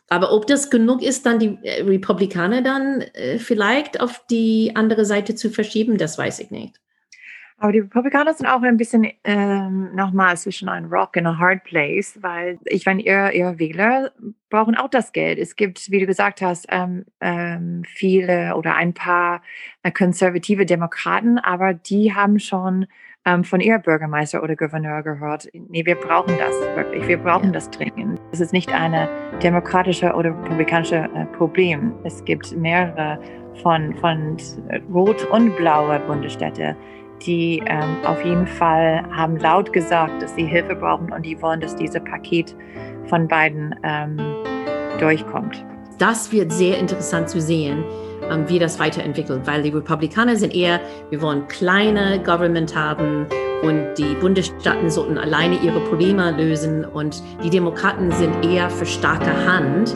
Aber 0.10 0.34
ob 0.34 0.46
das 0.46 0.70
genug 0.70 1.02
ist, 1.02 1.26
dann 1.26 1.40
die 1.40 1.58
äh, 1.64 1.84
Republikaner 1.84 2.62
dann 2.62 3.02
äh, 3.14 3.40
vielleicht 3.40 4.02
auf 4.02 4.26
die 4.30 4.74
andere 4.76 5.06
Seite 5.06 5.36
zu 5.36 5.50
verschieben, 5.50 5.98
das 5.98 6.18
weiß 6.18 6.40
ich 6.40 6.52
nicht. 6.52 6.82
Aber 7.62 7.72
die 7.72 7.80
Republikaner 7.80 8.34
sind 8.34 8.48
auch 8.48 8.64
ein 8.64 8.76
bisschen 8.76 9.08
ähm, 9.24 9.94
nochmal 9.94 10.36
zwischen 10.36 10.68
einem 10.68 10.92
Rock 10.92 11.16
und 11.16 11.28
a 11.28 11.38
Hard 11.38 11.64
Place, 11.64 12.18
weil 12.20 12.58
ich 12.66 12.88
meine, 12.88 13.04
ihr, 13.04 13.32
ihr 13.34 13.60
Wähler 13.60 14.12
brauchen 14.50 14.76
auch 14.76 14.90
das 14.90 15.12
Geld. 15.12 15.38
Es 15.38 15.56
gibt, 15.56 15.92
wie 15.92 16.00
du 16.00 16.08
gesagt 16.08 16.42
hast, 16.42 16.66
ähm, 16.72 17.06
ähm, 17.20 17.84
viele 17.86 18.56
oder 18.56 18.76
ein 18.76 18.96
paar 18.96 19.44
äh, 19.84 19.92
konservative 19.92 20.66
Demokraten, 20.66 21.38
aber 21.38 21.76
die 21.76 22.16
haben 22.16 22.40
schon 22.40 22.88
ähm, 23.26 23.44
von 23.44 23.62
ihr 23.62 23.78
Bürgermeister 23.78 24.42
oder 24.42 24.56
Gouverneur 24.56 25.04
gehört. 25.04 25.48
Nee, 25.54 25.86
wir 25.86 25.94
brauchen 25.96 26.36
das 26.40 26.56
wirklich. 26.76 27.08
Wir 27.08 27.20
brauchen 27.20 27.54
das 27.54 27.70
dringend. 27.70 28.20
Es 28.32 28.40
ist 28.40 28.54
nicht 28.54 28.74
eine 28.74 29.08
demokratische 29.44 30.12
oder 30.14 30.32
republikanische 30.32 31.08
äh, 31.14 31.26
Problem. 31.38 31.94
Es 32.06 32.26
gibt 32.26 32.58
mehrere 32.58 33.22
von, 33.62 33.96
von 33.98 34.38
rot 34.92 35.24
und 35.26 35.56
blaue 35.58 36.00
Bundesstädte 36.00 36.76
die 37.26 37.62
ähm, 37.66 37.98
auf 38.06 38.24
jeden 38.24 38.48
Fall 38.48 39.04
haben 39.12 39.38
laut 39.38 39.72
gesagt, 39.74 40.22
dass 40.22 40.36
sie 40.36 40.46
Hilfe 40.46 40.76
brauchen 40.76 41.12
und 41.12 41.26
die 41.26 41.40
wollen, 41.42 41.62
dass 41.62 41.76
dieses 41.76 42.04
Paket 42.04 42.56
von 43.06 43.28
beiden 43.28 43.76
ähm, 43.84 44.18
durchkommt. 45.00 45.64
Das 45.98 46.32
wird 46.32 46.52
sehr 46.52 46.80
interessant 46.80 47.30
zu 47.30 47.40
sehen, 47.40 47.84
ähm, 48.30 48.48
wie 48.48 48.60
das 48.60 48.80
weiterentwickelt, 48.80 49.42
weil 49.46 49.62
die 49.62 49.70
Republikaner 49.70 50.36
sind 50.36 50.56
eher, 50.56 50.80
wir 51.10 51.22
wollen 51.22 51.48
kleine 51.48 52.22
Government 52.24 52.76
haben 52.76 53.28
und 53.62 53.94
die 53.98 54.16
Bundesstaaten 54.20 54.90
sollten 54.90 55.18
alleine 55.18 55.60
ihre 55.62 55.80
Probleme 55.82 56.32
lösen 56.32 56.84
und 56.84 57.22
die 57.44 57.50
Demokraten 57.50 58.12
sind 58.12 58.44
eher 58.44 58.70
für 58.70 58.86
starke 58.86 59.32
Hand 59.46 59.96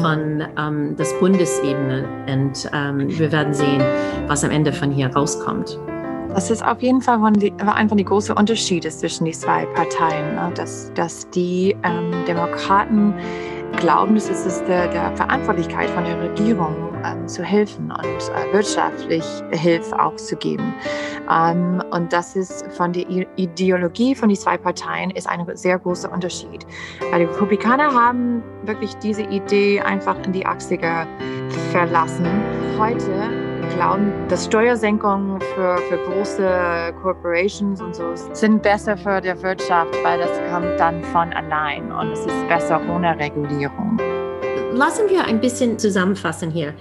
von 0.00 0.42
ähm, 0.58 0.94
das 0.96 1.12
Bundesebene 1.20 2.04
und 2.26 2.70
ähm, 2.72 3.08
wir 3.18 3.30
werden 3.30 3.52
sehen, 3.52 3.82
was 4.26 4.42
am 4.42 4.50
Ende 4.50 4.72
von 4.72 4.90
hier 4.90 5.08
rauskommt. 5.08 5.78
Das 6.34 6.50
ist 6.50 6.64
auf 6.64 6.80
jeden 6.80 7.02
Fall 7.02 7.20
einfach 7.66 7.96
die 7.96 8.04
große 8.04 8.34
Unterschiede 8.34 8.88
zwischen 8.88 9.26
die 9.26 9.32
zwei 9.32 9.66
Parteien, 9.66 10.34
ne? 10.34 10.50
dass, 10.54 10.90
dass 10.94 11.28
die 11.30 11.76
ähm, 11.84 12.10
Demokraten 12.26 13.14
glauben, 13.76 14.14
dass 14.14 14.30
es 14.30 14.46
ist 14.46 14.64
der, 14.66 14.88
der 14.88 15.14
Verantwortlichkeit 15.14 15.90
von 15.90 16.04
der 16.04 16.18
Regierung 16.22 16.74
ähm, 17.04 17.28
zu 17.28 17.42
helfen 17.42 17.90
und 17.90 18.04
äh, 18.04 18.52
wirtschaftlich 18.52 19.24
Hilfe 19.50 20.00
auch 20.00 20.16
zu 20.16 20.34
geben. 20.36 20.74
Ähm, 21.30 21.82
und 21.90 22.12
das 22.12 22.34
ist 22.34 22.64
von 22.72 22.94
der 22.94 23.06
Ideologie 23.36 24.14
von 24.14 24.30
den 24.30 24.38
zwei 24.38 24.56
Parteien 24.56 25.10
ist 25.10 25.28
ein 25.28 25.46
sehr 25.54 25.78
großer 25.78 26.10
Unterschied. 26.10 26.64
Weil 27.10 27.20
die 27.20 27.26
Republikaner 27.26 27.92
haben 27.92 28.42
wirklich 28.64 28.94
diese 28.96 29.22
Idee 29.22 29.80
einfach 29.82 30.16
in 30.24 30.32
die 30.32 30.46
80er 30.46 31.06
verlassen. 31.72 32.26
Heute 32.78 33.41
glauben, 33.74 34.12
dass 34.28 34.46
Steuersenkungen 34.46 35.40
für, 35.40 35.78
für 35.88 35.98
große 35.98 36.94
Corporations 37.02 37.80
und 37.80 37.94
so 37.94 38.14
sind 38.32 38.62
besser 38.62 38.96
für 38.96 39.20
die 39.20 39.42
Wirtschaft, 39.42 39.94
weil 40.02 40.18
das 40.18 40.30
kommt 40.50 40.78
dann 40.78 41.02
von 41.04 41.32
allein 41.32 41.90
und 41.92 42.12
es 42.12 42.20
ist 42.20 42.48
besser 42.48 42.80
ohne 42.88 43.18
Regulierung. 43.18 43.98
Lassen 44.72 45.08
wir 45.08 45.24
ein 45.24 45.40
bisschen 45.40 45.78
zusammenfassen 45.78 46.50
hier. 46.50 46.74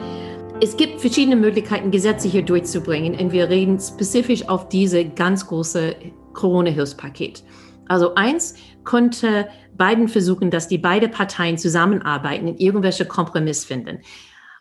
Es 0.62 0.78
gibt 0.78 1.02
verschiedene 1.02 1.36
Möglichkeiten, 1.36 1.92
Gesetze 1.92 2.28
hier 2.28 2.44
durchzubringen 2.44 3.20
und 3.20 3.32
wir 3.32 3.50
reden 3.50 3.80
spezifisch 3.80 4.48
auf 4.48 4.70
diese 4.70 5.06
ganz 5.06 5.48
große 5.48 5.96
Corona-Hilfspaket. 6.34 7.44
Also 7.88 8.16
eins 8.16 8.56
konnte 8.84 9.48
Biden 9.74 10.08
versuchen, 10.08 10.52
dass 10.52 10.68
die 10.68 10.78
beiden 10.78 11.12
Parteien 11.12 11.58
zusammenarbeiten 11.58 12.48
und 12.48 12.60
irgendwelche 12.60 13.06
Kompromiss 13.06 13.66
finden. 13.66 14.00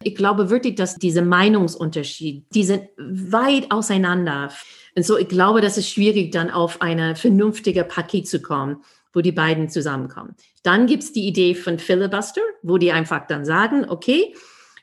Ich 0.03 0.15
glaube 0.15 0.49
wirklich, 0.49 0.77
dass 0.77 0.97
diese 0.97 1.21
Meinungsunterschied, 1.21 2.47
die 2.55 2.65
sind 2.65 2.85
weit 2.97 3.71
auseinander. 3.71 4.51
Und 4.97 5.05
so, 5.05 5.19
ich 5.19 5.29
glaube, 5.29 5.61
das 5.61 5.77
ist 5.77 5.91
schwierig, 5.91 6.33
dann 6.33 6.51
auf 6.51 6.81
eine 6.81 7.17
vernünftige 7.17 7.85
Paket 7.85 8.27
zu 8.27 8.41
kommen, 8.41 8.83
wo 9.13 9.21
die 9.21 9.33
beiden 9.33 9.69
zusammenkommen. 9.69 10.35
Dann 10.63 10.87
gibt 10.87 11.03
es 11.03 11.13
die 11.13 11.27
Idee 11.27 11.55
von 11.55 11.79
Filibuster, 11.79 12.41
wo 12.63 12.79
die 12.79 12.93
einfach 12.93 13.27
dann 13.27 13.45
sagen, 13.45 13.85
okay, 13.91 14.35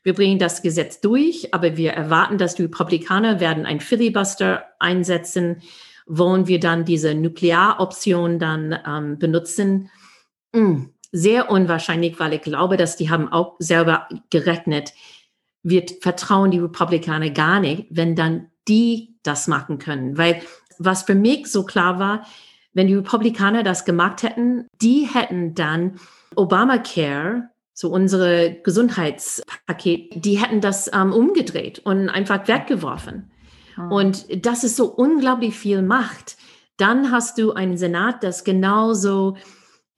wir 0.03 0.13
bringen 0.13 0.37
das 0.37 0.61
Gesetz 0.61 1.01
durch, 1.01 1.53
aber 1.53 1.77
wir 1.77 1.93
erwarten, 1.93 2.37
dass 2.37 2.53
die 2.53 2.63
Republikaner 2.63 3.39
werden 3.39 3.65
ein 3.65 3.79
Filibuster 3.79 4.65
einsetzen. 4.79 5.63
Wollen 6.05 6.47
wir 6.47 6.59
dann 6.59 6.85
diese 6.85 7.15
Nuklearoption 7.15 8.37
dann 8.37 8.79
ähm, 8.87 9.17
benutzen? 9.17 9.89
Hm, 10.55 10.93
sehr 11.11 11.49
unwahrscheinlich, 11.49 12.19
weil 12.19 12.33
ich 12.33 12.41
glaube, 12.41 12.77
dass 12.77 12.95
die 12.95 13.09
haben 13.09 13.31
auch 13.31 13.55
selber 13.59 14.07
gerechnet. 14.29 14.93
Wir 15.63 15.85
vertrauen 16.01 16.51
die 16.51 16.59
Republikaner 16.59 17.29
gar 17.29 17.59
nicht, 17.59 17.87
wenn 17.89 18.15
dann 18.15 18.47
die 18.67 19.15
das 19.23 19.47
machen 19.47 19.79
können. 19.79 20.17
Weil 20.17 20.41
was 20.79 21.03
für 21.03 21.15
mich 21.15 21.47
so 21.47 21.63
klar 21.63 21.99
war, 21.99 22.25
wenn 22.73 22.87
die 22.87 22.95
Republikaner 22.95 23.63
das 23.63 23.85
gemacht 23.85 24.23
hätten, 24.23 24.67
die 24.81 25.07
hätten 25.11 25.55
dann 25.55 25.99
Obamacare 26.35 27.49
so 27.73 27.89
unsere 27.89 28.57
Gesundheitspaket, 28.63 30.25
die 30.25 30.39
hätten 30.41 30.61
das 30.61 30.91
ähm, 30.93 31.13
umgedreht 31.13 31.79
und 31.79 32.09
einfach 32.09 32.47
weggeworfen. 32.47 33.31
Mhm. 33.75 33.91
Und 33.91 34.45
das 34.45 34.63
ist 34.63 34.75
so 34.75 34.85
unglaublich 34.85 35.55
viel 35.55 35.81
Macht. 35.81 36.37
Dann 36.77 37.11
hast 37.11 37.37
du 37.37 37.53
einen 37.53 37.77
Senat, 37.77 38.23
das 38.23 38.43
genauso 38.43 39.37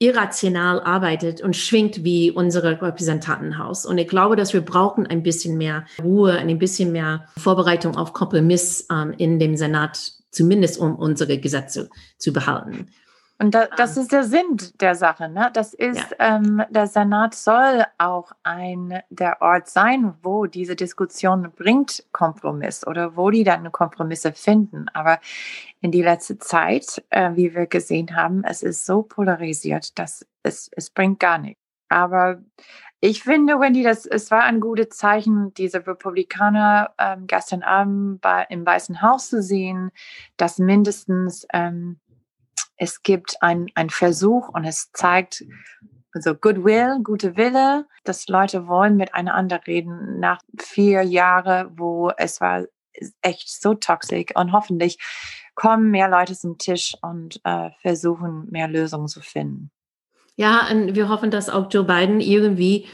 irrational 0.00 0.80
arbeitet 0.80 1.42
und 1.42 1.54
schwingt 1.54 2.02
wie 2.02 2.30
unsere 2.30 2.80
Repräsentantenhaus. 2.80 3.84
Und 3.84 3.98
ich 3.98 4.08
glaube, 4.08 4.34
dass 4.34 4.54
wir 4.54 4.62
brauchen 4.62 5.06
ein 5.06 5.22
bisschen 5.22 5.58
mehr 5.58 5.84
Ruhe, 6.02 6.32
ein 6.32 6.58
bisschen 6.58 6.90
mehr 6.90 7.26
Vorbereitung 7.36 7.96
auf 7.96 8.14
Kompromiss 8.14 8.86
ähm, 8.90 9.14
in 9.18 9.38
dem 9.38 9.56
Senat, 9.56 10.12
zumindest 10.30 10.78
um 10.78 10.96
unsere 10.96 11.36
Gesetze 11.38 11.90
zu 12.16 12.32
behalten. 12.32 12.88
Und 13.40 13.54
da, 13.54 13.68
das 13.74 13.96
ist 13.96 14.12
der 14.12 14.24
Sinn 14.24 14.58
der 14.80 14.94
Sache. 14.94 15.30
Ne? 15.30 15.50
Das 15.54 15.72
ist, 15.72 16.14
ja. 16.18 16.36
ähm, 16.36 16.62
der 16.68 16.86
Senat 16.86 17.34
soll 17.34 17.86
auch 17.96 18.32
ein 18.42 19.00
der 19.08 19.40
Ort 19.40 19.66
sein, 19.66 20.12
wo 20.22 20.44
diese 20.44 20.76
Diskussion 20.76 21.50
bringt 21.56 22.04
Kompromiss 22.12 22.86
oder 22.86 23.16
wo 23.16 23.30
die 23.30 23.42
dann 23.42 23.72
Kompromisse 23.72 24.32
finden. 24.32 24.90
Aber 24.92 25.20
in 25.80 25.90
die 25.90 26.02
letzte 26.02 26.36
Zeit, 26.36 27.02
äh, 27.08 27.30
wie 27.34 27.54
wir 27.54 27.66
gesehen 27.66 28.14
haben, 28.14 28.44
es 28.44 28.62
ist 28.62 28.84
so 28.84 29.02
polarisiert, 29.02 29.98
dass 29.98 30.26
es, 30.42 30.70
es 30.76 30.90
bringt 30.90 31.18
gar 31.18 31.38
nichts. 31.38 31.62
Aber 31.88 32.42
ich 33.00 33.22
finde, 33.22 33.58
Wendy, 33.58 33.82
das, 33.82 34.04
es 34.04 34.30
war 34.30 34.42
ein 34.42 34.60
gutes 34.60 34.90
Zeichen, 34.90 35.54
diese 35.54 35.86
Republikaner 35.86 36.92
ähm, 36.98 37.26
gestern 37.26 37.62
Abend 37.62 38.20
bei, 38.20 38.46
im 38.50 38.66
Weißen 38.66 39.00
Haus 39.00 39.30
zu 39.30 39.42
sehen, 39.42 39.92
dass 40.36 40.58
mindestens 40.58 41.46
ähm, 41.54 41.98
es 42.80 43.02
gibt 43.02 43.36
ein, 43.42 43.66
ein 43.74 43.90
Versuch 43.90 44.48
und 44.48 44.64
es 44.64 44.90
zeigt 44.92 45.44
also 46.12 46.34
Goodwill, 46.34 47.00
gute 47.04 47.36
Wille, 47.36 47.86
dass 48.04 48.26
Leute 48.26 48.66
wollen 48.66 48.96
miteinander 48.96 49.60
reden 49.66 50.18
nach 50.18 50.40
vier 50.58 51.02
Jahren, 51.02 51.78
wo 51.78 52.10
es 52.16 52.40
war 52.40 52.64
echt 53.20 53.48
so 53.48 53.74
toxisch 53.74 54.34
und 54.34 54.52
hoffentlich 54.52 54.98
kommen 55.54 55.90
mehr 55.90 56.08
Leute 56.08 56.34
zum 56.34 56.56
Tisch 56.56 56.94
und 57.02 57.40
äh, 57.44 57.68
versuchen 57.82 58.48
mehr 58.50 58.66
Lösungen 58.66 59.08
zu 59.08 59.20
finden. 59.20 59.70
Ja, 60.36 60.66
und 60.70 60.94
wir 60.94 61.10
hoffen, 61.10 61.30
dass 61.30 61.50
auch 61.50 61.70
Joe 61.70 61.84
Biden 61.84 62.20
irgendwie 62.20 62.88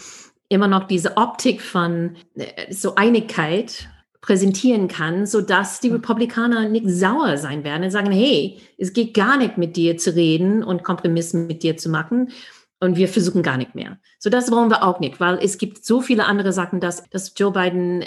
immer 0.48 0.66
noch 0.66 0.88
diese 0.88 1.16
Optik 1.16 1.62
von 1.62 2.16
äh, 2.34 2.72
so 2.72 2.96
Einigkeit 2.96 3.88
präsentieren 4.26 4.88
kann, 4.88 5.26
so 5.26 5.40
dass 5.40 5.80
die. 5.80 5.96
Republikaner 5.96 6.68
nicht 6.68 6.88
sauer 6.88 7.38
sein 7.38 7.64
werden 7.64 7.84
und 7.84 7.90
sagen, 7.90 8.10
hey, 8.10 8.58
es 8.76 8.92
geht 8.92 9.14
gar 9.14 9.36
nicht 9.36 9.56
mit 9.56 9.76
dir 9.76 9.96
zu 9.96 10.14
reden 10.14 10.62
und 10.62 10.82
Kompromisse 10.82 11.38
mit 11.38 11.62
dir 11.62 11.76
zu 11.76 11.88
machen 11.88 12.30
und 12.80 12.96
wir 12.96 13.08
versuchen 13.08 13.42
gar 13.42 13.56
nicht 13.56 13.74
mehr. 13.74 13.98
So 14.18 14.28
das 14.28 14.50
wollen 14.50 14.70
wir 14.70 14.82
auch 14.82 15.00
nicht, 15.00 15.20
weil 15.20 15.38
es 15.42 15.58
gibt 15.58 15.84
so 15.84 16.00
viele 16.00 16.26
andere 16.26 16.52
Sachen, 16.52 16.80
dass, 16.80 17.08
dass 17.10 17.32
Joe 17.36 17.52
Biden 17.52 18.02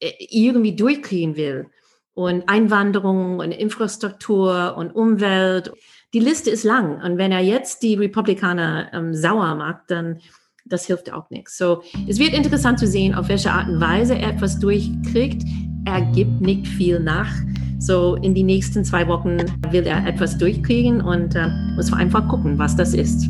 äh, 0.00 0.12
irgendwie 0.18 0.74
durchkriegen 0.74 1.36
will 1.36 1.66
und 2.14 2.48
Einwanderung 2.48 3.40
und 3.40 3.52
Infrastruktur 3.52 4.74
und 4.76 4.94
Umwelt. 4.94 5.72
Die 6.14 6.20
Liste 6.20 6.50
ist 6.50 6.64
lang 6.64 7.02
und 7.02 7.18
wenn 7.18 7.32
er 7.32 7.40
jetzt 7.40 7.82
die 7.82 7.94
Republikaner 7.94 8.90
ähm, 8.92 9.14
sauer 9.14 9.54
macht, 9.56 9.90
dann 9.90 10.20
das 10.68 10.86
hilft 10.86 11.12
auch 11.12 11.30
nichts. 11.30 11.56
So, 11.56 11.82
es 12.08 12.18
wird 12.18 12.34
interessant 12.34 12.78
zu 12.78 12.86
sehen, 12.86 13.14
auf 13.14 13.28
welche 13.28 13.50
Art 13.50 13.68
und 13.68 13.80
Weise 13.80 14.16
er 14.16 14.30
etwas 14.30 14.58
durchkriegt. 14.58 15.42
Er 15.84 16.00
gibt 16.12 16.40
nicht 16.40 16.66
viel 16.66 17.00
nach. 17.00 17.32
So, 17.78 18.16
in 18.16 18.34
die 18.34 18.42
nächsten 18.42 18.84
zwei 18.84 19.06
Wochen 19.06 19.36
will 19.70 19.86
er 19.86 20.06
etwas 20.06 20.38
durchkriegen 20.38 21.00
und 21.00 21.34
äh, 21.34 21.48
muss 21.76 21.92
einfach 21.92 22.26
gucken, 22.28 22.58
was 22.58 22.74
das 22.74 22.94
ist. 22.94 23.28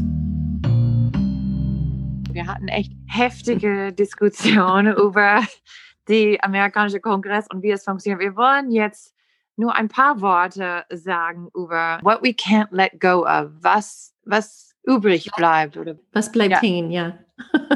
Wir 2.32 2.46
hatten 2.46 2.68
echt 2.68 2.92
heftige 3.06 3.92
Diskussionen 3.92 4.96
über 4.98 5.40
die 6.08 6.40
amerikanische 6.42 7.00
Kongress 7.00 7.46
und 7.52 7.62
wie 7.62 7.72
es 7.72 7.84
funktioniert. 7.84 8.20
Wir 8.20 8.36
wollen 8.36 8.70
jetzt 8.70 9.14
nur 9.56 9.74
ein 9.74 9.88
paar 9.88 10.20
Worte 10.20 10.84
sagen 10.90 11.48
über 11.54 11.98
what 12.02 12.22
we 12.22 12.28
can't 12.28 12.68
let 12.70 13.00
go 13.00 13.26
of, 13.26 13.50
was, 13.60 14.14
was 14.24 14.74
übrig 14.86 15.30
bleibt. 15.36 15.76
Oder, 15.76 15.96
was 16.12 16.30
bleibt 16.30 16.52
ja. 16.52 16.60
hängen, 16.60 16.90
ja. 16.90 17.18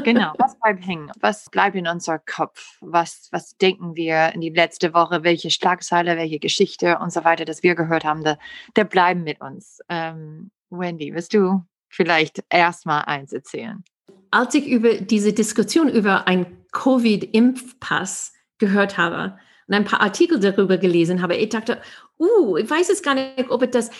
Genau, 0.03 0.33
was 0.37 0.57
bleibt 0.59 0.85
hängen? 0.85 1.11
Was 1.19 1.49
bleibt 1.49 1.75
in 1.75 1.87
unser 1.87 2.19
Kopf? 2.19 2.77
Was, 2.81 3.29
was 3.31 3.57
denken 3.57 3.95
wir 3.95 4.33
in 4.33 4.41
die 4.41 4.49
letzte 4.49 4.93
Woche? 4.93 5.23
Welche 5.23 5.51
Schlagzeile, 5.51 6.17
welche 6.17 6.39
Geschichte 6.39 6.99
und 6.99 7.11
so 7.11 7.23
weiter, 7.23 7.45
das 7.45 7.63
wir 7.63 7.75
gehört 7.75 8.03
haben, 8.03 8.23
der, 8.23 8.37
der 8.75 8.85
bleiben 8.85 9.23
mit 9.23 9.41
uns. 9.41 9.79
Ähm, 9.89 10.51
Wendy, 10.69 11.13
wirst 11.13 11.33
du 11.33 11.63
vielleicht 11.89 12.43
erstmal 12.49 13.03
eins 13.03 13.33
erzählen? 13.33 13.83
Als 14.31 14.55
ich 14.55 14.67
über 14.67 14.95
diese 14.95 15.33
Diskussion 15.33 15.89
über 15.89 16.27
einen 16.27 16.65
Covid-Impfpass 16.71 18.33
gehört 18.57 18.97
habe 18.97 19.37
und 19.67 19.73
ein 19.73 19.83
paar 19.83 20.01
Artikel 20.01 20.39
darüber 20.39 20.77
gelesen 20.77 21.21
habe, 21.21 21.35
ich 21.35 21.49
dachte, 21.49 21.81
uh, 22.17 22.55
ich 22.57 22.69
weiß 22.69 22.89
es 22.89 23.03
gar 23.03 23.15
nicht, 23.15 23.49
ob 23.49 23.63
ich 23.63 23.71
das 23.71 23.91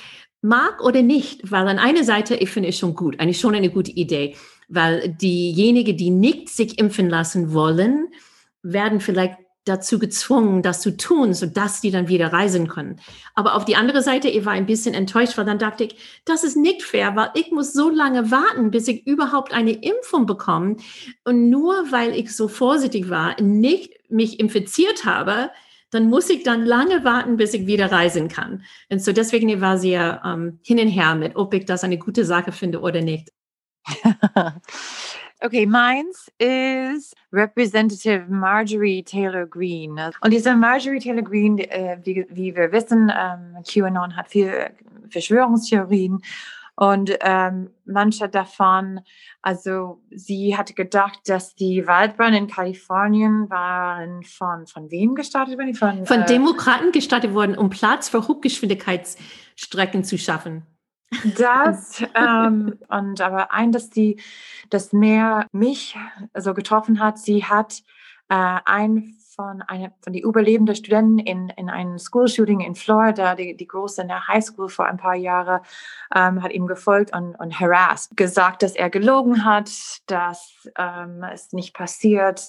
mag 0.42 0.82
oder 0.84 1.02
nicht, 1.02 1.52
weil 1.52 1.68
an 1.68 1.80
einer 1.80 2.04
Seite, 2.04 2.36
ich 2.36 2.50
finde 2.50 2.70
es 2.70 2.78
schon 2.78 2.96
gut, 2.96 3.20
eigentlich 3.20 3.40
schon 3.40 3.56
eine 3.56 3.70
gute 3.70 3.92
Idee, 3.92 4.36
weil 4.74 5.10
diejenigen, 5.10 5.98
die 5.98 6.10
nicht 6.10 6.50
sich 6.50 6.80
impfen 6.80 7.10
lassen 7.10 7.54
wollen, 7.54 8.08
werden 8.64 9.00
vielleicht 9.00 9.38
dazu 9.66 10.00
gezwungen, 10.00 10.64
das 10.64 10.82
zu 10.82 10.98
tun, 10.98 11.34
sodass 11.34 11.82
die 11.82 11.92
dann 11.92 12.08
wieder 12.08 12.34
reisen 12.34 12.68
können. 12.68 13.00
Aber 13.36 13.56
auf 13.56 13.64
die 13.64 13.76
andere 13.76 14.02
Seite, 14.02 14.28
ich 14.28 14.44
war 14.44 14.54
ein 14.54 14.66
bisschen 14.66 14.96
enttäuscht, 14.96 15.38
weil 15.38 15.46
dann 15.46 15.60
dachte 15.60 15.84
ich, 15.84 15.96
das 16.26 16.44
ist 16.44 16.58
nicht 16.58 16.82
fair, 16.82 17.16
weil 17.16 17.30
ich 17.36 17.52
muss 17.52 17.74
so 17.74 17.90
lange 17.90 18.32
warten, 18.32 18.72
bis 18.72 18.88
ich 18.88 19.06
überhaupt 19.06 19.54
eine 19.54 19.74
Impfung 19.74 20.26
bekomme. 20.26 20.78
Und 21.26 21.50
nur 21.50 21.92
weil 21.92 22.16
ich 22.16 22.36
so 22.36 22.48
vorsichtig 22.48 23.10
war, 23.10 23.40
nicht 23.40 23.92
mich 24.10 24.40
infiziert 24.40 25.06
habe, 25.06 25.52
dann 25.92 26.10
muss 26.10 26.30
ich 26.30 26.44
dann 26.44 26.66
lange 26.66 27.04
warten, 27.04 27.38
bis 27.38 27.54
ich 27.54 27.68
wieder 27.68 27.92
reisen 27.92 28.30
kann. 28.30 28.64
Und 28.90 29.04
so 29.04 29.12
deswegen 29.12 29.62
war 29.62 29.78
sie 29.78 29.92
ja 29.92 30.22
ähm, 30.26 30.60
hin 30.64 30.80
und 30.80 30.88
her 30.88 31.16
mit, 31.16 31.36
ob 31.36 31.54
ich 31.54 31.66
das 31.66 31.84
eine 31.84 32.00
gute 32.00 32.26
Sache 32.26 32.52
finde 32.52 32.80
oder 32.80 33.02
nicht. 33.02 33.30
Okay, 35.44 35.66
meins 35.66 36.32
ist 36.38 37.16
Representative 37.34 38.26
Marjorie 38.30 39.02
Taylor 39.02 39.48
Greene. 39.48 40.12
Und 40.22 40.32
diese 40.32 40.56
Marjorie 40.56 41.00
Taylor 41.00 41.24
Greene, 41.24 41.68
äh, 41.72 41.98
wie, 42.04 42.28
wie, 42.30 42.56
wir 42.56 42.72
wissen, 42.72 43.12
ähm, 43.12 43.58
QAnon 43.68 44.16
hat 44.16 44.30
viele 44.30 44.70
Verschwörungstheorien. 45.10 46.22
Und 46.76 47.18
ähm, 47.22 47.72
manche 47.86 48.30
davon, 48.30 49.02
also 49.42 50.00
sie 50.12 50.56
hatte 50.56 50.76
gedacht, 50.76 51.22
dass 51.26 51.56
die 51.56 51.88
Waldbrände 51.88 52.38
in 52.38 52.48
Kalifornien 52.48 53.50
waren 53.50 54.22
von, 54.24 54.68
von 54.68 54.92
wem 54.92 55.16
gestartet 55.16 55.58
worden? 55.58 55.74
Von, 55.74 56.06
von 56.06 56.22
äh, 56.22 56.26
Demokraten 56.26 56.92
gestartet 56.92 57.34
worden, 57.34 57.58
um 57.58 57.72
Platz 57.72 58.10
für 58.10 58.28
Hochgeschwindigkeitsstrecken 58.28 60.04
zu 60.04 60.20
schaffen. 60.20 60.68
Das 61.38 62.04
ähm, 62.16 62.80
und 62.88 63.22
aber 63.22 63.52
ein, 63.52 63.72
dass 63.72 63.90
die 63.90 64.22
das 64.70 64.94
mehr 64.94 65.48
mich 65.52 65.98
so 66.36 66.54
getroffen 66.54 67.00
hat, 67.00 67.20
sie 67.20 67.46
hat 67.46 67.84
äh, 68.30 68.60
ein 68.66 69.18
von 69.36 69.62
einer 69.64 69.92
von 70.02 70.14
die 70.14 70.22
überlebenden 70.22 70.76
Studenten 70.76 71.20
in, 71.20 71.50
in 71.50 71.70
einem 71.70 71.98
School 71.98 72.28
Shooting 72.28 72.60
in 72.60 72.76
Florida, 72.76 73.36
die, 73.36 73.56
die 73.56 73.68
große 73.68 74.02
in 74.02 74.08
der 74.08 74.28
High 74.28 74.44
School 74.44 74.70
vor 74.70 74.86
ein 74.86 74.98
paar 74.98 75.16
Jahren, 75.16 75.62
ähm, 76.14 76.44
hat 76.44 76.52
ihm 76.52 76.68
gefolgt 76.68 77.16
und, 77.16 77.36
und 77.36 77.60
harassed, 77.60 78.16
gesagt, 78.18 78.62
dass 78.62 78.76
er 78.76 78.90
gelogen 78.90 79.46
hat, 79.46 79.72
dass 80.08 80.70
ähm, 80.78 81.24
es 81.24 81.54
nicht 81.54 81.74
passiert. 81.74 82.42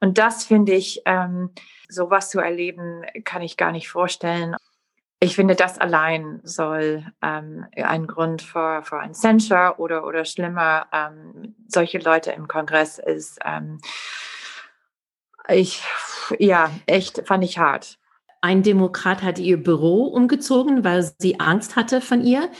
Und 0.00 0.18
das 0.18 0.44
finde 0.44 0.72
ich, 0.72 1.02
ähm, 1.04 1.50
sowas 1.88 2.30
zu 2.30 2.40
erleben, 2.40 3.02
kann 3.24 3.42
ich 3.42 3.56
gar 3.56 3.70
nicht 3.70 3.88
vorstellen. 3.88 4.56
Ich 5.20 5.36
finde, 5.36 5.54
das 5.54 5.78
allein 5.78 6.40
soll 6.42 7.04
ähm, 7.22 7.66
ein 7.76 8.06
Grund 8.06 8.42
für, 8.42 8.82
ein 8.92 9.14
Censure 9.14 9.74
oder, 9.78 10.06
oder 10.06 10.24
schlimmer, 10.24 10.86
ähm, 10.92 11.54
solche 11.66 11.98
Leute 11.98 12.32
im 12.32 12.46
Kongress 12.46 12.98
ist, 12.98 13.38
ähm, 13.44 13.80
ich, 15.48 15.82
ja, 16.38 16.70
echt 16.86 17.26
fand 17.26 17.44
ich 17.44 17.58
hart. 17.58 17.98
ein 18.40 18.62
Demokrat 18.62 19.22
hat 19.22 19.38
ihr 19.38 19.62
Büro 19.62 20.04
umgezogen, 20.04 20.84
weil 20.84 21.10
sie 21.18 21.40
Angst 21.40 21.76
hatte 21.76 22.00
von 22.00 22.22
ihr. 22.22 22.50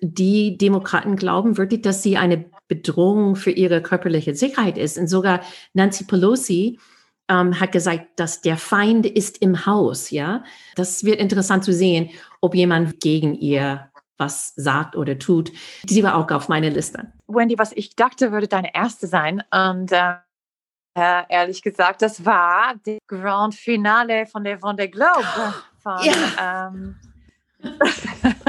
Die 0.00 0.56
Demokraten 0.56 1.16
glauben 1.16 1.56
wirklich, 1.56 1.82
dass 1.82 2.02
sie 2.02 2.16
eine 2.16 2.44
Bedrohung 2.68 3.36
für 3.36 3.50
ihre 3.50 3.82
körperliche 3.82 4.34
Sicherheit 4.34 4.78
ist. 4.78 4.98
Und 4.98 5.08
sogar 5.08 5.40
Nancy 5.74 6.04
Pelosi 6.04 6.78
ähm, 7.28 7.58
hat 7.58 7.72
gesagt, 7.72 8.06
dass 8.16 8.40
der 8.40 8.56
Feind 8.56 9.06
ist 9.06 9.38
im 9.38 9.66
Haus. 9.66 10.10
Ja, 10.10 10.44
das 10.74 11.04
wird 11.04 11.20
interessant 11.20 11.64
zu 11.64 11.72
sehen, 11.72 12.10
ob 12.40 12.54
jemand 12.54 13.00
gegen 13.00 13.34
ihr 13.34 13.88
was 14.18 14.52
sagt 14.54 14.94
oder 14.94 15.18
tut. 15.18 15.50
Sie 15.86 16.02
war 16.02 16.14
auch 16.16 16.30
auf 16.30 16.48
meiner 16.48 16.70
Liste. 16.70 17.12
Wendy, 17.26 17.58
was 17.58 17.72
ich 17.72 17.96
dachte, 17.96 18.30
würde 18.30 18.46
deine 18.46 18.74
erste 18.74 19.06
sein. 19.06 19.42
Und 19.50 19.90
äh, 19.92 21.22
ehrlich 21.28 21.62
gesagt, 21.62 22.02
das 22.02 22.24
war 22.24 22.74
das 22.84 22.98
Grand 23.06 23.54
Finale 23.54 24.26
von 24.26 24.44
der 24.44 24.58
Von 24.58 24.76
der 24.76 24.88
Globe. 24.88 25.54
Von, 25.82 25.98
ja. 26.04 26.68
ähm, 26.68 26.96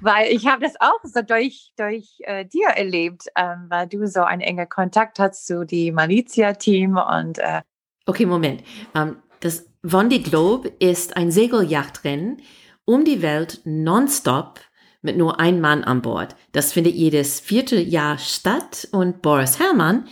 weil 0.00 0.32
ich 0.32 0.46
habe 0.46 0.62
das 0.62 0.74
auch 0.80 1.00
so 1.04 1.22
durch, 1.22 1.72
durch 1.76 2.18
äh, 2.20 2.44
dir 2.44 2.68
erlebt, 2.68 3.26
ähm, 3.36 3.66
weil 3.68 3.86
du 3.88 4.06
so 4.06 4.22
einen 4.22 4.42
engen 4.42 4.68
Kontakt 4.68 5.18
hast 5.18 5.46
zu 5.46 5.64
dem 5.64 5.94
Malizia-Team 5.94 6.96
und 6.96 7.38
äh 7.38 7.62
Okay, 8.06 8.26
Moment. 8.26 8.62
Um, 8.94 9.00
ähm, 9.00 9.16
das 9.40 9.68
Vendée 9.82 10.22
Globe 10.22 10.68
ist 10.78 11.16
ein 11.16 11.30
Segeljachtrennen 11.30 12.42
um 12.84 13.04
die 13.04 13.22
Welt 13.22 13.60
nonstop 13.64 14.60
mit 15.02 15.16
nur 15.16 15.40
einem 15.40 15.60
Mann 15.60 15.84
an 15.84 16.02
Bord. 16.02 16.36
Das 16.52 16.72
findet 16.72 16.94
jedes 16.94 17.40
vierte 17.40 17.80
Jahr 17.80 18.18
statt 18.18 18.88
und 18.92 19.22
Boris 19.22 19.58
Herrmann 19.58 20.08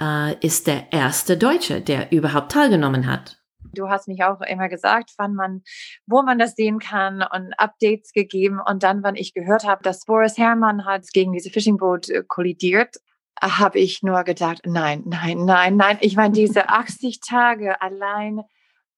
äh, 0.00 0.34
ist 0.44 0.66
der 0.66 0.92
erste 0.92 1.36
Deutsche, 1.36 1.80
der 1.80 2.12
überhaupt 2.12 2.52
teilgenommen 2.52 3.06
hat. 3.06 3.43
Du 3.74 3.88
hast 3.88 4.08
mich 4.08 4.24
auch 4.24 4.40
immer 4.40 4.68
gesagt, 4.68 5.12
wann 5.18 5.34
man, 5.34 5.62
wo 6.06 6.22
man 6.22 6.38
das 6.38 6.54
sehen 6.54 6.78
kann 6.78 7.22
und 7.22 7.52
Updates 7.58 8.12
gegeben. 8.12 8.60
Und 8.64 8.82
dann, 8.82 9.02
wann 9.02 9.16
ich 9.16 9.34
gehört 9.34 9.64
habe, 9.64 9.82
dass 9.82 10.04
Boris 10.04 10.38
Herrmann 10.38 10.84
hat 10.84 11.06
gegen 11.12 11.32
diese 11.32 11.50
Fishing 11.50 11.76
Boat 11.76 12.08
äh, 12.08 12.22
kollidiert, 12.26 12.96
habe 13.40 13.78
ich 13.78 14.02
nur 14.02 14.22
gedacht, 14.24 14.62
nein, 14.64 15.02
nein, 15.06 15.44
nein, 15.44 15.76
nein. 15.76 15.98
Ich 16.00 16.16
meine, 16.16 16.34
diese 16.34 16.68
80 16.70 17.20
Tage 17.20 17.80
allein 17.82 18.42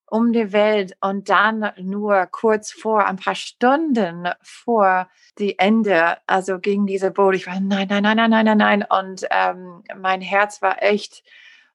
um 0.09 0.33
die 0.33 0.53
Welt 0.53 0.97
und 1.01 1.29
dann 1.29 1.73
nur 1.79 2.27
kurz 2.27 2.71
vor, 2.71 3.07
ein 3.07 3.17
paar 3.17 3.35
Stunden 3.35 4.29
vor 4.41 5.09
die 5.39 5.59
Ende, 5.59 6.19
also 6.27 6.59
gegen 6.61 6.87
diese 6.87 7.11
Boot. 7.11 7.35
Ich 7.35 7.47
war, 7.47 7.59
nein, 7.61 7.89
nein, 7.89 8.03
nein, 8.03 8.17
nein, 8.17 8.31
nein, 8.31 8.45
nein, 8.45 8.59
nein. 8.59 8.85
Und 8.89 9.27
ähm, 9.31 9.83
mein 9.97 10.21
Herz 10.21 10.63
war 10.63 10.83
echt 10.83 11.25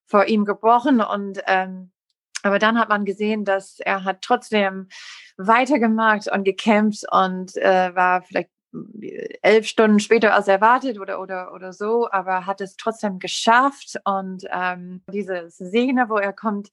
vor 0.05 0.25
ihm 0.25 0.45
gebrochen 0.45 1.01
und 1.01 1.41
ähm, 1.47 1.91
aber 2.43 2.60
dann 2.60 2.80
hat 2.80 2.89
man 2.89 3.06
gesehen, 3.06 3.45
dass 3.45 3.80
er 3.80 4.04
hat 4.04 4.21
trotzdem 4.21 4.88
weitergemacht 5.38 6.32
und 6.32 6.43
gekämpft 6.43 7.04
und 7.12 7.56
äh, 7.58 7.95
war 7.95 8.21
vielleicht 8.23 8.49
elf 9.41 9.67
Stunden 9.67 9.99
später 9.99 10.34
als 10.34 10.47
erwartet 10.47 10.99
oder, 10.99 11.19
oder, 11.19 11.54
oder 11.54 11.73
so, 11.73 12.10
aber 12.10 12.45
hat 12.45 12.62
es 12.62 12.77
trotzdem 12.77 13.19
geschafft. 13.19 13.95
Und 14.06 14.45
ähm, 14.51 15.01
diese 15.12 15.49
Szene, 15.49 16.08
wo 16.10 16.17
er 16.17 16.34
kommt 16.34 16.69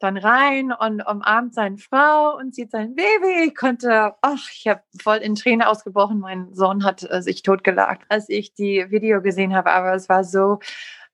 dann 0.00 0.16
rein 0.16 0.72
und 0.72 1.00
umarmt 1.00 1.54
seine 1.54 1.78
Frau 1.78 2.36
und 2.36 2.54
sieht 2.54 2.70
sein 2.70 2.94
Baby. 2.94 3.48
Ich 3.48 3.56
konnte, 3.56 4.14
ach, 4.20 4.48
ich 4.52 4.68
habe 4.68 4.82
voll 5.00 5.16
in 5.16 5.34
Tränen 5.34 5.66
ausgebrochen. 5.66 6.20
Mein 6.20 6.54
Sohn 6.54 6.84
hat 6.84 7.08
äh, 7.10 7.22
sich 7.22 7.42
totgelacht, 7.42 8.00
als 8.08 8.28
ich 8.28 8.54
die 8.54 8.86
Video 8.90 9.20
gesehen 9.22 9.54
habe, 9.54 9.70
aber 9.70 9.94
es 9.94 10.08
war 10.08 10.22
so 10.22 10.60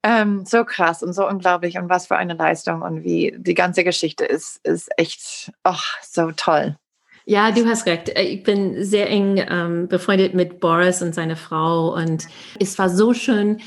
ähm, 0.04 0.44
so 0.44 0.64
krass 0.64 1.02
und 1.02 1.14
so 1.14 1.26
unglaublich 1.26 1.78
und 1.78 1.88
was 1.88 2.06
für 2.06 2.16
eine 2.16 2.34
Leistung 2.34 2.82
und 2.82 3.04
wie 3.04 3.34
die 3.38 3.54
ganze 3.54 3.84
Geschichte 3.84 4.24
ist, 4.24 4.60
ist 4.62 4.90
echt 4.98 5.50
ach, 5.62 5.96
so 6.02 6.30
toll. 6.32 6.76
Ja, 7.24 7.50
du 7.50 7.66
hast 7.66 7.86
recht. 7.86 8.10
Äh, 8.10 8.22
ich 8.22 8.42
bin 8.42 8.84
sehr 8.84 9.08
eng 9.08 9.42
ähm, 9.48 9.88
befreundet 9.88 10.34
mit 10.34 10.60
Boris 10.60 11.00
und 11.00 11.14
seiner 11.14 11.36
Frau 11.36 11.94
und 11.94 12.28
es 12.60 12.78
war 12.78 12.90
so 12.90 13.14
schön 13.14 13.62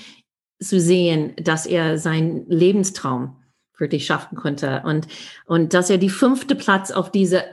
zu 0.61 0.79
sehen, 0.79 1.33
dass 1.37 1.65
er 1.65 1.97
seinen 1.97 2.47
Lebenstraum 2.47 3.43
für 3.73 3.87
dich 3.87 4.05
schaffen 4.05 4.37
konnte 4.37 4.83
und, 4.85 5.07
und 5.45 5.73
dass 5.73 5.89
er 5.89 5.97
die 5.97 6.09
fünfte 6.09 6.55
Platz 6.55 6.91
auf 6.91 7.11
diese 7.11 7.43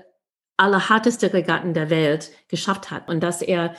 allerharteste 0.58 1.32
Regatten 1.32 1.72
der 1.72 1.88
Welt 1.88 2.30
geschafft 2.48 2.90
hat 2.90 3.08
und 3.08 3.22
dass 3.22 3.40
er 3.40 3.74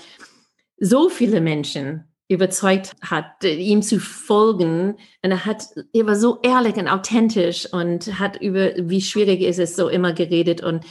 so 0.77 1.09
viele 1.09 1.41
Menschen 1.41 2.05
überzeugt 2.27 2.93
hat, 3.01 3.43
ihm 3.43 3.81
zu 3.81 3.99
folgen. 3.99 4.97
Und 5.21 5.31
er 5.31 5.45
hat, 5.45 5.65
er 5.93 6.07
war 6.07 6.15
so 6.15 6.39
ehrlich 6.41 6.75
und 6.75 6.87
authentisch 6.87 7.71
und 7.71 8.19
hat 8.19 8.41
über, 8.41 8.71
wie 8.77 9.01
schwierig 9.01 9.41
ist 9.41 9.59
es 9.59 9.75
so 9.75 9.89
immer 9.89 10.13
geredet 10.13 10.61
und 10.61 10.83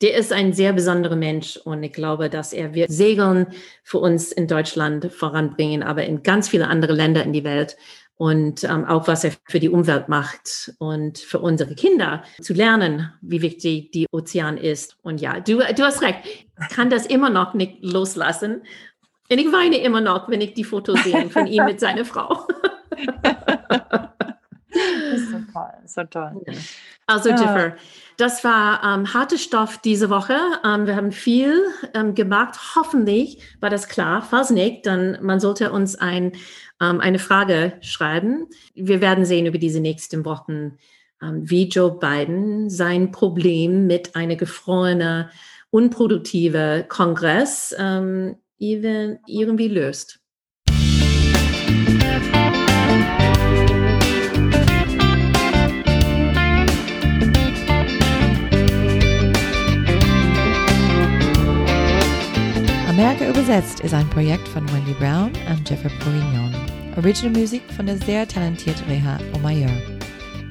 der 0.00 0.16
ist 0.16 0.32
ein 0.32 0.52
sehr 0.52 0.72
besonderer 0.72 1.16
Mensch 1.16 1.56
und 1.56 1.82
ich 1.82 1.92
glaube, 1.92 2.30
dass 2.30 2.52
er 2.52 2.72
wird 2.72 2.88
Segeln 2.88 3.48
für 3.82 3.98
uns 3.98 4.30
in 4.30 4.46
Deutschland 4.46 5.12
voranbringen, 5.12 5.82
aber 5.82 6.04
in 6.04 6.22
ganz 6.22 6.48
viele 6.48 6.68
andere 6.68 6.92
Länder 6.92 7.24
in 7.24 7.32
die 7.32 7.42
Welt 7.42 7.76
und 8.18 8.64
ähm, 8.64 8.84
auch 8.84 9.06
was 9.06 9.24
er 9.24 9.32
für 9.48 9.60
die 9.60 9.68
Umwelt 9.68 10.08
macht 10.08 10.74
und 10.78 11.18
für 11.18 11.38
unsere 11.38 11.74
Kinder 11.74 12.24
zu 12.40 12.52
lernen, 12.52 13.12
wie 13.22 13.42
wichtig 13.42 13.92
die 13.92 14.06
Ozean 14.10 14.58
ist. 14.58 14.96
Und 15.02 15.20
ja, 15.20 15.38
du, 15.40 15.58
du 15.58 15.82
hast 15.84 16.02
recht, 16.02 16.18
ich 16.24 16.68
kann 16.68 16.90
das 16.90 17.06
immer 17.06 17.30
noch 17.30 17.54
nicht 17.54 17.78
loslassen. 17.80 18.62
Und 19.30 19.38
ich 19.38 19.52
weine 19.52 19.78
immer 19.78 20.00
noch, 20.00 20.28
wenn 20.28 20.40
ich 20.40 20.54
die 20.54 20.64
Fotos 20.64 21.02
sehe 21.04 21.28
von 21.30 21.46
ihm 21.46 21.64
mit 21.64 21.80
seiner 21.80 22.04
Frau. 22.04 22.46
Das 24.70 25.20
ist 25.20 25.30
so 25.30 25.38
toll, 25.52 25.72
so 25.86 26.04
toll. 26.04 26.42
Also, 27.06 27.30
Jiffer, 27.30 27.76
das 28.16 28.44
war 28.44 28.82
ähm, 28.84 29.12
harter 29.14 29.38
Stoff 29.38 29.78
diese 29.78 30.10
Woche. 30.10 30.36
Ähm, 30.64 30.86
wir 30.86 30.96
haben 30.96 31.12
viel 31.12 31.54
ähm, 31.94 32.14
gemacht. 32.14 32.58
Hoffentlich 32.76 33.42
war 33.60 33.70
das 33.70 33.88
klar. 33.88 34.22
Falls 34.22 34.50
nicht, 34.50 34.86
dann 34.86 35.18
man 35.22 35.40
sollte 35.40 35.72
uns 35.72 35.96
ein, 35.96 36.32
ähm, 36.80 37.00
eine 37.00 37.18
Frage 37.18 37.74
schreiben. 37.80 38.46
Wir 38.74 39.00
werden 39.00 39.24
sehen 39.24 39.46
über 39.46 39.58
diese 39.58 39.80
nächsten 39.80 40.24
Wochen, 40.24 40.78
ähm, 41.22 41.48
wie 41.48 41.68
Joe 41.68 41.98
Biden 41.98 42.68
sein 42.70 43.10
Problem 43.10 43.86
mit 43.86 44.14
einer 44.14 44.36
gefrorenen, 44.36 45.30
unproduktive 45.70 46.86
Kongress 46.88 47.74
ähm, 47.78 48.36
irgendwie 48.58 49.68
löst. 49.68 50.20
Amerika 62.88 63.28
übersetzt 63.28 63.78
ist 63.80 63.94
ein 63.94 64.10
Projekt 64.10 64.48
von 64.48 64.68
Wendy 64.72 64.92
Brown 64.98 65.30
und 65.48 65.70
Jeffrey 65.70 65.90
Bourguignon. 66.02 66.52
Original 66.96 67.40
Musik 67.40 67.62
von 67.76 67.86
der 67.86 67.96
sehr 67.98 68.26
talentierten 68.26 68.84
Reha 68.88 69.18
Omayor. 69.36 69.70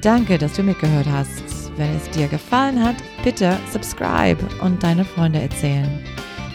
Danke, 0.00 0.38
dass 0.38 0.54
du 0.54 0.62
mitgehört 0.62 1.06
hast. 1.06 1.42
Wenn 1.76 1.94
es 1.94 2.08
dir 2.10 2.26
gefallen 2.26 2.82
hat, 2.82 2.96
bitte 3.22 3.58
subscribe 3.70 4.38
und 4.62 4.82
deine 4.82 5.04
Freunde 5.04 5.42
erzählen. 5.42 6.02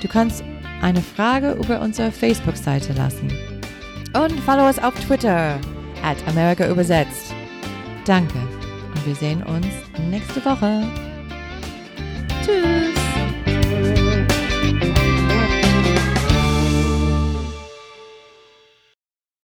Du 0.01 0.07
kannst 0.07 0.43
eine 0.83 1.01
Frage 1.01 1.53
über 1.53 1.81
unsere 1.81 2.11
Facebook-Seite 2.11 2.93
lassen. 2.93 3.31
Und 4.13 4.39
follow 4.41 4.67
uns 4.67 4.79
auf 4.79 4.93
Twitter 5.05 5.59
at 6.03 6.17
Amerika 6.27 6.69
übersetzt. 6.69 7.33
Danke 8.05 8.37
und 8.93 9.07
wir 9.07 9.15
sehen 9.15 9.41
uns 9.43 9.67
nächste 10.09 10.43
Woche. 10.45 10.83
Tschüss. 12.45 12.92